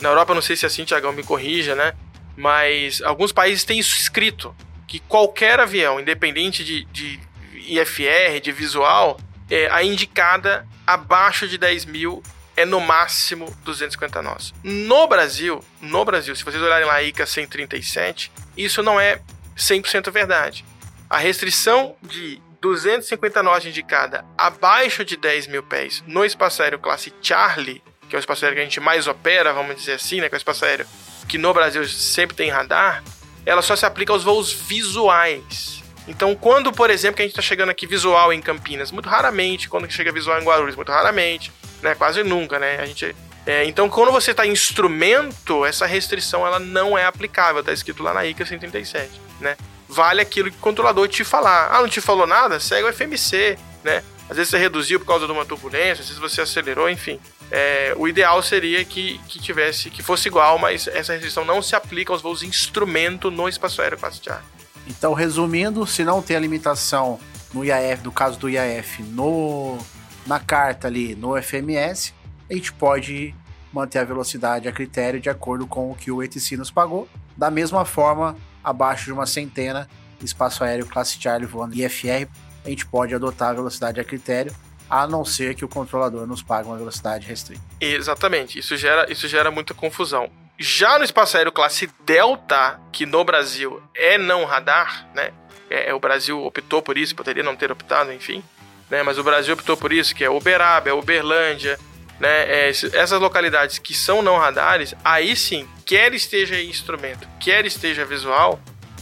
Na 0.00 0.08
Europa, 0.08 0.34
não 0.34 0.42
sei 0.42 0.56
se 0.56 0.64
é 0.64 0.68
assim, 0.68 0.84
Tiagão, 0.84 1.12
me 1.12 1.22
corrija, 1.22 1.74
né? 1.74 1.92
Mas 2.36 3.00
alguns 3.02 3.32
países 3.32 3.64
têm 3.64 3.78
isso 3.78 3.96
escrito, 3.96 4.54
que 4.86 4.98
qualquer 5.00 5.58
avião, 5.58 5.98
independente 5.98 6.64
de, 6.64 6.84
de 6.86 7.20
IFR, 7.54 8.40
de 8.42 8.52
visual, 8.52 9.18
é, 9.50 9.68
a 9.70 9.82
indicada 9.82 10.66
abaixo 10.86 11.48
de 11.48 11.56
10 11.56 11.86
mil 11.86 12.22
é 12.56 12.64
no 12.64 12.80
máximo 12.80 13.54
250 13.64 14.22
nós. 14.22 14.54
No 14.62 15.06
Brasil, 15.06 15.62
no 15.80 16.04
Brasil, 16.04 16.34
se 16.34 16.44
vocês 16.44 16.62
olharem 16.62 16.86
lá 16.86 16.94
a 16.94 17.02
ICA 17.02 17.26
137, 17.26 18.30
isso 18.56 18.82
não 18.82 18.98
é 18.98 19.20
100% 19.56 20.10
verdade 20.10 20.64
a 21.08 21.18
restrição 21.18 21.96
de 22.02 22.40
250 22.60 23.42
nós 23.42 23.64
indicada 23.64 24.24
abaixo 24.36 25.04
de 25.04 25.16
10 25.16 25.46
mil 25.46 25.62
pés 25.62 26.02
no 26.06 26.24
espaço 26.24 26.62
aéreo 26.62 26.78
classe 26.78 27.12
Charlie, 27.22 27.82
que 28.08 28.16
é 28.16 28.18
o 28.18 28.20
espaço 28.20 28.44
aéreo 28.44 28.56
que 28.56 28.60
a 28.62 28.64
gente 28.64 28.80
mais 28.80 29.06
opera, 29.06 29.52
vamos 29.52 29.76
dizer 29.76 29.94
assim, 29.94 30.20
né, 30.20 30.28
que 30.28 30.34
é 30.34 30.36
o 30.36 30.38
espaço 30.38 30.64
aéreo 30.64 30.86
que 31.28 31.38
no 31.38 31.52
Brasil 31.52 31.86
sempre 31.88 32.36
tem 32.36 32.50
radar, 32.50 33.02
ela 33.44 33.62
só 33.62 33.74
se 33.76 33.84
aplica 33.84 34.12
aos 34.12 34.22
voos 34.22 34.52
visuais. 34.52 35.82
Então, 36.08 36.34
quando, 36.36 36.72
por 36.72 36.88
exemplo, 36.88 37.16
que 37.16 37.22
a 37.22 37.24
gente 37.24 37.32
está 37.32 37.42
chegando 37.42 37.70
aqui 37.70 37.86
visual 37.86 38.32
em 38.32 38.40
Campinas, 38.40 38.92
muito 38.92 39.08
raramente, 39.08 39.68
quando 39.68 39.90
chega 39.90 40.12
visual 40.12 40.40
em 40.40 40.44
Guarulhos, 40.44 40.76
muito 40.76 40.92
raramente, 40.92 41.52
né, 41.82 41.94
quase 41.96 42.22
nunca, 42.22 42.58
né, 42.58 42.78
a 42.80 42.86
gente 42.86 43.14
é, 43.46 43.64
então, 43.64 43.88
quando 43.88 44.10
você 44.10 44.32
está 44.32 44.44
em 44.44 44.50
instrumento, 44.50 45.64
essa 45.64 45.86
restrição 45.86 46.44
ela 46.44 46.58
não 46.58 46.98
é 46.98 47.04
aplicável, 47.04 47.60
está 47.60 47.72
escrito 47.72 48.02
lá 48.02 48.12
na 48.12 48.26
ICA 48.26 48.44
137, 48.44 49.20
né? 49.40 49.56
Vale 49.88 50.20
aquilo 50.20 50.50
que 50.50 50.56
o 50.56 50.60
controlador 50.60 51.08
te 51.08 51.24
falar. 51.24 51.68
Ah, 51.72 51.80
não 51.80 51.88
te 51.88 52.00
falou 52.00 52.26
nada? 52.26 52.58
Segue 52.60 52.88
o 52.88 52.92
FMC, 52.92 53.58
né? 53.84 54.02
Às 54.28 54.36
vezes 54.36 54.50
você 54.50 54.58
reduziu 54.58 54.98
por 54.98 55.06
causa 55.06 55.26
de 55.26 55.32
uma 55.32 55.44
turbulência, 55.44 56.02
às 56.02 56.08
vezes 56.08 56.18
você 56.18 56.40
acelerou, 56.40 56.90
enfim. 56.90 57.20
É, 57.50 57.94
o 57.96 58.08
ideal 58.08 58.42
seria 58.42 58.84
que, 58.84 59.18
que 59.28 59.38
tivesse, 59.38 59.88
que 59.88 60.02
fosse 60.02 60.28
igual, 60.28 60.58
mas 60.58 60.88
essa 60.88 61.12
restrição 61.12 61.44
não 61.44 61.62
se 61.62 61.76
aplica 61.76 62.12
aos 62.12 62.20
voos 62.20 62.42
instrumento 62.42 63.30
no 63.30 63.48
espaço 63.48 63.80
aéreo 63.80 63.98
classe 63.98 64.20
A. 64.28 64.40
Então, 64.88 65.12
resumindo, 65.14 65.86
se 65.86 66.04
não 66.04 66.20
tem 66.20 66.36
a 66.36 66.40
limitação 66.40 67.20
no 67.54 67.64
IAF, 67.64 68.02
no 68.04 68.12
caso 68.12 68.38
do 68.38 68.48
IAF, 68.48 69.02
no, 69.02 69.78
na 70.26 70.40
carta 70.40 70.88
ali, 70.88 71.14
no 71.14 71.40
FMS, 71.40 72.12
a 72.50 72.54
gente 72.54 72.72
pode 72.72 73.34
manter 73.72 73.98
a 74.00 74.04
velocidade 74.04 74.68
a 74.68 74.72
critério 74.72 75.20
de 75.20 75.28
acordo 75.28 75.66
com 75.66 75.90
o 75.90 75.94
que 75.94 76.10
o 76.10 76.22
ETC 76.22 76.56
nos 76.56 76.70
pagou. 76.70 77.08
Da 77.36 77.50
mesma 77.50 77.84
forma, 77.84 78.36
abaixo 78.66 79.04
de 79.04 79.12
uma 79.12 79.26
centena, 79.26 79.88
espaço 80.20 80.64
aéreo 80.64 80.86
classe 80.86 81.16
Charlie 81.20 81.46
voando 81.46 81.76
IFR, 81.76 82.28
a 82.64 82.68
gente 82.68 82.84
pode 82.84 83.14
adotar 83.14 83.50
a 83.50 83.54
velocidade 83.54 84.00
a 84.00 84.04
critério, 84.04 84.52
a 84.90 85.06
não 85.06 85.24
ser 85.24 85.54
que 85.54 85.64
o 85.64 85.68
controlador 85.68 86.26
nos 86.26 86.42
pague 86.42 86.68
uma 86.68 86.76
velocidade 86.76 87.26
restrita. 87.26 87.62
Exatamente, 87.80 88.58
isso 88.58 88.76
gera, 88.76 89.10
isso 89.10 89.28
gera 89.28 89.50
muita 89.50 89.72
confusão. 89.72 90.28
Já 90.58 90.98
no 90.98 91.04
espaço 91.04 91.36
aéreo 91.36 91.52
classe 91.52 91.88
Delta, 92.04 92.80
que 92.90 93.06
no 93.06 93.24
Brasil 93.24 93.80
é 93.94 94.18
não 94.18 94.44
radar, 94.44 95.08
né? 95.14 95.30
É, 95.68 95.90
é, 95.90 95.94
o 95.94 96.00
Brasil 96.00 96.42
optou 96.44 96.80
por 96.82 96.96
isso, 96.96 97.14
poderia 97.14 97.42
não 97.42 97.54
ter 97.54 97.70
optado, 97.70 98.12
enfim. 98.12 98.42
Né? 98.88 99.02
Mas 99.02 99.18
o 99.18 99.24
Brasil 99.24 99.54
optou 99.54 99.76
por 99.76 99.92
isso, 99.92 100.14
que 100.14 100.24
é 100.24 100.30
Uberaba, 100.30 100.88
é 100.88 100.92
Uberlândia, 100.92 101.78
né? 102.20 102.68
É, 102.68 102.68
essas 102.68 103.20
localidades 103.20 103.78
que 103.78 103.94
são 103.94 104.22
não 104.22 104.38
radares, 104.38 104.94
aí 105.04 105.36
sim, 105.36 105.68
quer 105.84 106.12
esteja 106.14 106.60
instrumento, 106.60 107.26
quer 107.40 107.64
esteja 107.66 108.04
visual, 108.04 108.60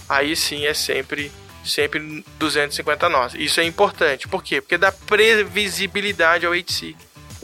aí 0.08 0.34
sim 0.36 0.66
é 0.66 0.74
sempre 0.74 1.30
sempre 1.64 2.22
250 2.38 3.08
nós. 3.08 3.34
Isso 3.34 3.58
é 3.58 3.64
importante. 3.64 4.28
Por 4.28 4.42
quê? 4.42 4.60
Porque 4.60 4.76
dá 4.76 4.92
previsibilidade 4.92 6.44
ao 6.44 6.52
HC 6.52 6.94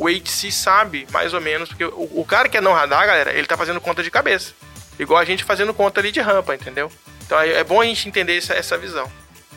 o 0.01 0.09
HC 0.09 0.51
sabe, 0.51 1.07
mais 1.13 1.35
ou 1.35 1.41
menos, 1.43 1.69
porque 1.69 1.85
o, 1.85 2.11
o, 2.15 2.25
cara 2.25 2.49
que 2.49 2.57
é 2.57 2.61
não 2.61 2.73
radar, 2.73 3.07
galera, 3.07 3.35
ele 3.35 3.47
tá 3.47 3.55
fazendo 3.55 3.81
conta 3.83 4.03
de 4.03 4.11
cabeça. 4.11 4.55
Igual 4.99 5.21
a 5.21 5.25
gente 5.27 5.45
fazendo 5.45 5.75
conta 5.75 6.01
ali 6.01 6.11
de 6.11 6.21
rampa, 6.21 6.55
entendeu? 6.55 6.91
Então 7.27 7.39
é, 7.39 7.53
é 7.53 7.65
bom 7.65 7.83
a 7.83 7.85
gente 7.85 8.09
entender 8.09 8.39
essa, 8.39 8.55
essa 8.55 8.79
visão. 8.79 9.11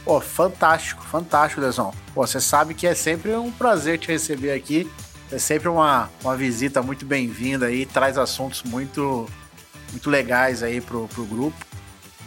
Pô, 0.03 0.19
fantástico, 0.19 1.01
fantástico, 1.05 1.61
Dezão. 1.61 1.93
Pô, 2.13 2.27
você 2.27 2.41
sabe 2.41 2.73
que 2.73 2.85
é 2.85 2.93
sempre 2.93 3.31
um 3.31 3.51
prazer 3.53 3.97
te 3.97 4.09
receber 4.09 4.51
aqui. 4.51 4.91
É 5.33 5.39
sempre 5.39 5.67
uma, 5.67 6.11
uma 6.21 6.37
visita 6.37 6.83
muito 6.83 7.07
bem-vinda 7.07 7.65
aí, 7.65 7.87
traz 7.87 8.19
assuntos 8.19 8.61
muito, 8.61 9.27
muito 9.89 10.07
legais 10.07 10.61
aí 10.61 10.79
pro, 10.79 11.07
pro 11.07 11.25
grupo. 11.25 11.57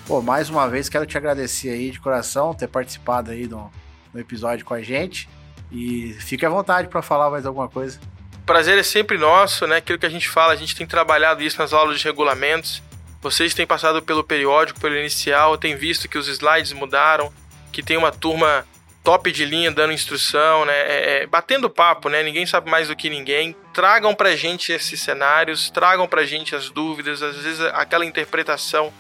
Pô, 0.09 0.21
mais 0.21 0.51
uma 0.51 0.69
vez 0.69 0.89
quero 0.89 1.07
te 1.07 1.17
agradecer 1.17 1.71
aí 1.71 1.93
de 1.93 2.01
coração 2.01 2.53
ter 2.53 2.67
participado 2.67 3.31
aí 3.31 3.47
do, 3.47 3.71
do 4.13 4.19
episódio 4.19 4.65
com 4.65 4.75
a 4.75 4.83
gente. 4.83 5.29
E 5.71 6.15
fique 6.15 6.45
à 6.45 6.49
vontade 6.49 6.89
para 6.89 7.01
falar 7.01 7.31
mais 7.31 7.47
alguma 7.47 7.69
coisa. 7.69 8.01
Prazer 8.45 8.77
é 8.77 8.83
sempre 8.83 9.17
nosso, 9.17 9.69
né? 9.69 9.77
Aquilo 9.77 10.01
que 10.01 10.07
a 10.07 10.11
gente 10.11 10.29
fala, 10.29 10.53
a 10.53 10.57
gente 10.57 10.75
tem 10.75 10.85
trabalhado 10.85 11.45
isso 11.45 11.61
nas 11.61 11.73
aulas 11.73 12.01
de 12.01 12.05
regulamentos. 12.05 12.83
Vocês 13.23 13.55
têm 13.55 13.65
passado 13.65 14.03
pelo 14.03 14.25
periódico, 14.25 14.81
pelo 14.81 14.97
inicial, 14.97 15.57
têm 15.57 15.77
visto 15.77 16.09
que 16.09 16.19
os 16.19 16.27
slides 16.27 16.73
mudaram, 16.73 17.33
que 17.71 17.85
tem 17.85 17.97
uma 17.97 18.11
turma 18.11 18.67
top 19.07 19.31
de 19.31 19.45
linha 19.45 19.71
dando 19.71 19.93
instrução, 19.93 20.65
né? 20.65 20.75
É, 20.75 21.23
é, 21.23 21.27
batendo 21.29 21.71
papo, 21.71 22.09
né? 22.09 22.25
Ninguém 22.25 22.45
sabe 22.45 22.69
mais 22.69 22.89
do 22.89 22.97
que 22.97 23.09
ninguém. 23.09 23.55
Tragam 23.73 24.13
pra 24.13 24.35
gente 24.35 24.73
esses 24.73 25.01
cenários, 25.01 25.71
tragam 25.71 26.09
pra 26.09 26.25
gente 26.25 26.57
as 26.57 26.71
dúvidas, 26.71 27.23
às 27.23 27.37
vezes 27.37 27.61
aquela 27.73 28.05
interpretação 28.05 28.93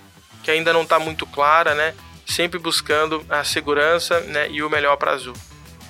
que 0.45 0.51
ainda 0.53 0.73
não 0.73 0.83
está 0.83 1.01
muito 1.01 1.27
clara, 1.27 1.75
né? 1.75 1.92
Sempre 2.25 2.57
buscando 2.57 3.27
a 3.29 3.42
segurança 3.42 4.21
né? 4.21 4.49
e 4.49 4.62
o 4.62 4.71
melhor 4.71 4.97
para 4.97 5.11
Azul. 5.11 5.35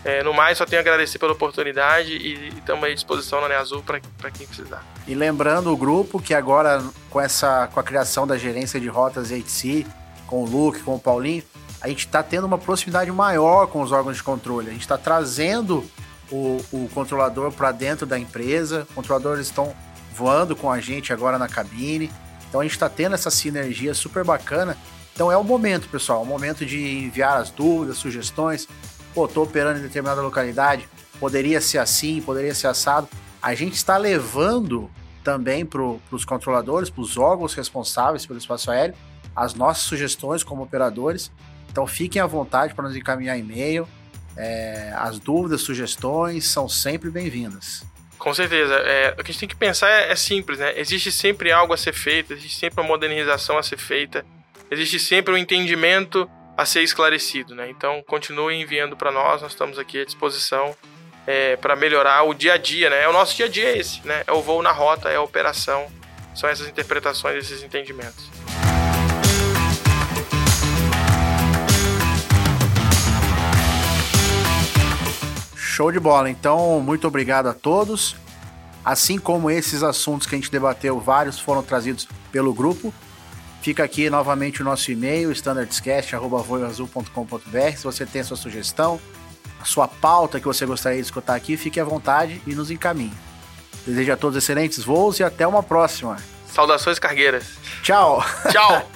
É, 0.02 0.22
no 0.22 0.32
mais, 0.32 0.56
só 0.56 0.64
tenho 0.64 0.80
a 0.80 0.82
agradecer 0.82 1.18
pela 1.18 1.32
oportunidade 1.32 2.12
e 2.12 2.48
estamos 2.56 2.84
à 2.84 2.94
disposição 2.94 3.46
na 3.46 3.54
Azul 3.58 3.82
para 3.82 4.30
quem 4.30 4.46
precisar. 4.46 4.82
E 5.06 5.14
lembrando 5.14 5.70
o 5.70 5.76
grupo 5.76 6.22
que 6.22 6.32
agora, 6.32 6.82
com 7.10 7.20
essa 7.20 7.66
com 7.66 7.80
a 7.80 7.82
criação 7.82 8.26
da 8.26 8.38
gerência 8.38 8.80
de 8.80 8.88
rotas 8.88 9.28
HC, 9.28 9.84
com 10.26 10.42
o 10.42 10.46
Luke, 10.48 10.80
com 10.80 10.94
o 10.94 10.98
Paulinho, 10.98 11.42
a 11.80 11.88
gente 11.88 12.06
está 12.06 12.22
tendo 12.22 12.46
uma 12.46 12.58
proximidade 12.58 13.10
maior 13.10 13.66
com 13.66 13.80
os 13.80 13.92
órgãos 13.92 14.16
de 14.16 14.22
controle. 14.22 14.68
A 14.68 14.72
gente 14.72 14.82
está 14.82 14.98
trazendo 14.98 15.84
o, 16.30 16.60
o 16.72 16.88
controlador 16.92 17.52
para 17.52 17.72
dentro 17.72 18.06
da 18.06 18.18
empresa, 18.18 18.86
controladores 18.94 19.46
estão 19.46 19.74
voando 20.14 20.56
com 20.56 20.70
a 20.70 20.80
gente 20.80 21.12
agora 21.12 21.38
na 21.38 21.48
cabine. 21.48 22.10
Então 22.48 22.60
a 22.60 22.64
gente 22.64 22.72
está 22.72 22.88
tendo 22.88 23.14
essa 23.14 23.30
sinergia 23.30 23.94
super 23.94 24.24
bacana. 24.24 24.76
Então 25.14 25.30
é 25.30 25.36
o 25.36 25.44
momento, 25.44 25.88
pessoal, 25.88 26.20
é 26.20 26.22
o 26.22 26.26
momento 26.26 26.64
de 26.64 27.04
enviar 27.04 27.38
as 27.38 27.50
dúvidas, 27.50 27.96
sugestões 27.96 28.68
pô, 29.16 29.26
tô 29.26 29.44
operando 29.44 29.78
em 29.78 29.82
determinada 29.82 30.20
localidade, 30.20 30.86
poderia 31.18 31.58
ser 31.58 31.78
assim, 31.78 32.20
poderia 32.20 32.54
ser 32.54 32.66
assado. 32.66 33.08
A 33.42 33.54
gente 33.54 33.72
está 33.72 33.96
levando 33.96 34.90
também 35.24 35.64
para 35.64 35.80
os 35.80 36.24
controladores, 36.26 36.90
para 36.90 37.00
os 37.00 37.16
órgãos 37.16 37.54
responsáveis 37.54 38.26
pelo 38.26 38.38
espaço 38.38 38.70
aéreo, 38.70 38.94
as 39.34 39.54
nossas 39.54 39.84
sugestões 39.84 40.44
como 40.44 40.62
operadores. 40.62 41.32
Então 41.76 41.86
fiquem 41.86 42.22
à 42.22 42.26
vontade 42.26 42.72
para 42.72 42.86
nos 42.86 42.96
encaminhar 42.96 43.38
e-mail. 43.38 43.86
É, 44.34 44.94
as 44.96 45.18
dúvidas, 45.18 45.60
sugestões 45.60 46.46
são 46.46 46.66
sempre 46.70 47.10
bem-vindas. 47.10 47.84
Com 48.16 48.32
certeza. 48.32 48.76
É, 48.76 49.10
o 49.10 49.16
que 49.16 49.24
a 49.24 49.26
gente 49.26 49.40
tem 49.40 49.48
que 49.50 49.56
pensar 49.56 49.90
é, 49.90 50.10
é, 50.10 50.16
simples, 50.16 50.58
né? 50.58 50.72
Existe 50.80 51.12
sempre 51.12 51.52
algo 51.52 51.74
a 51.74 51.76
ser 51.76 51.92
feito, 51.92 52.32
existe 52.32 52.58
sempre 52.58 52.80
uma 52.80 52.88
modernização 52.88 53.58
a 53.58 53.62
ser 53.62 53.76
feita, 53.76 54.24
existe 54.70 54.98
sempre 54.98 55.34
um 55.34 55.36
entendimento 55.36 56.26
a 56.56 56.64
ser 56.64 56.82
esclarecido, 56.82 57.54
né? 57.54 57.68
Então 57.68 58.02
continue 58.08 58.54
enviando 58.54 58.96
para 58.96 59.12
nós, 59.12 59.42
nós 59.42 59.52
estamos 59.52 59.78
aqui 59.78 60.00
à 60.00 60.04
disposição 60.06 60.74
é, 61.26 61.56
para 61.56 61.76
melhorar 61.76 62.22
o 62.22 62.32
dia 62.32 62.54
a 62.54 62.56
dia, 62.56 62.88
né? 62.88 63.02
É 63.02 63.08
o 63.08 63.12
nosso 63.12 63.36
dia 63.36 63.44
a 63.44 63.48
dia 63.50 63.76
esse, 63.76 64.00
né? 64.06 64.24
É 64.26 64.32
o 64.32 64.40
voo 64.40 64.62
na 64.62 64.72
rota, 64.72 65.10
é 65.10 65.16
a 65.16 65.22
operação, 65.22 65.92
são 66.34 66.48
essas 66.48 66.68
interpretações, 66.68 67.36
esses 67.36 67.62
entendimentos. 67.62 68.30
Show 75.76 75.92
de 75.92 76.00
bola. 76.00 76.30
Então, 76.30 76.80
muito 76.80 77.06
obrigado 77.06 77.48
a 77.48 77.52
todos. 77.52 78.16
Assim 78.82 79.18
como 79.18 79.50
esses 79.50 79.82
assuntos 79.82 80.26
que 80.26 80.34
a 80.34 80.38
gente 80.38 80.50
debateu, 80.50 80.98
vários 80.98 81.38
foram 81.38 81.62
trazidos 81.62 82.08
pelo 82.32 82.54
grupo. 82.54 82.94
Fica 83.60 83.84
aqui 83.84 84.08
novamente 84.08 84.62
o 84.62 84.64
nosso 84.64 84.90
e-mail, 84.90 85.30
standardscast.voioazul.com.br. 85.32 87.76
Se 87.76 87.84
você 87.84 88.06
tem 88.06 88.22
a 88.22 88.24
sua 88.24 88.38
sugestão, 88.38 88.98
a 89.60 89.66
sua 89.66 89.86
pauta 89.86 90.40
que 90.40 90.46
você 90.46 90.64
gostaria 90.64 90.96
de 90.96 91.04
escutar 91.04 91.34
aqui, 91.34 91.58
fique 91.58 91.78
à 91.78 91.84
vontade 91.84 92.40
e 92.46 92.54
nos 92.54 92.70
encaminhe. 92.70 93.12
Desejo 93.86 94.12
a 94.12 94.16
todos 94.16 94.42
excelentes 94.42 94.82
voos 94.82 95.20
e 95.20 95.24
até 95.24 95.46
uma 95.46 95.62
próxima. 95.62 96.16
Saudações 96.50 96.98
cargueiras. 96.98 97.44
Tchau. 97.82 98.24
Tchau. 98.50 98.88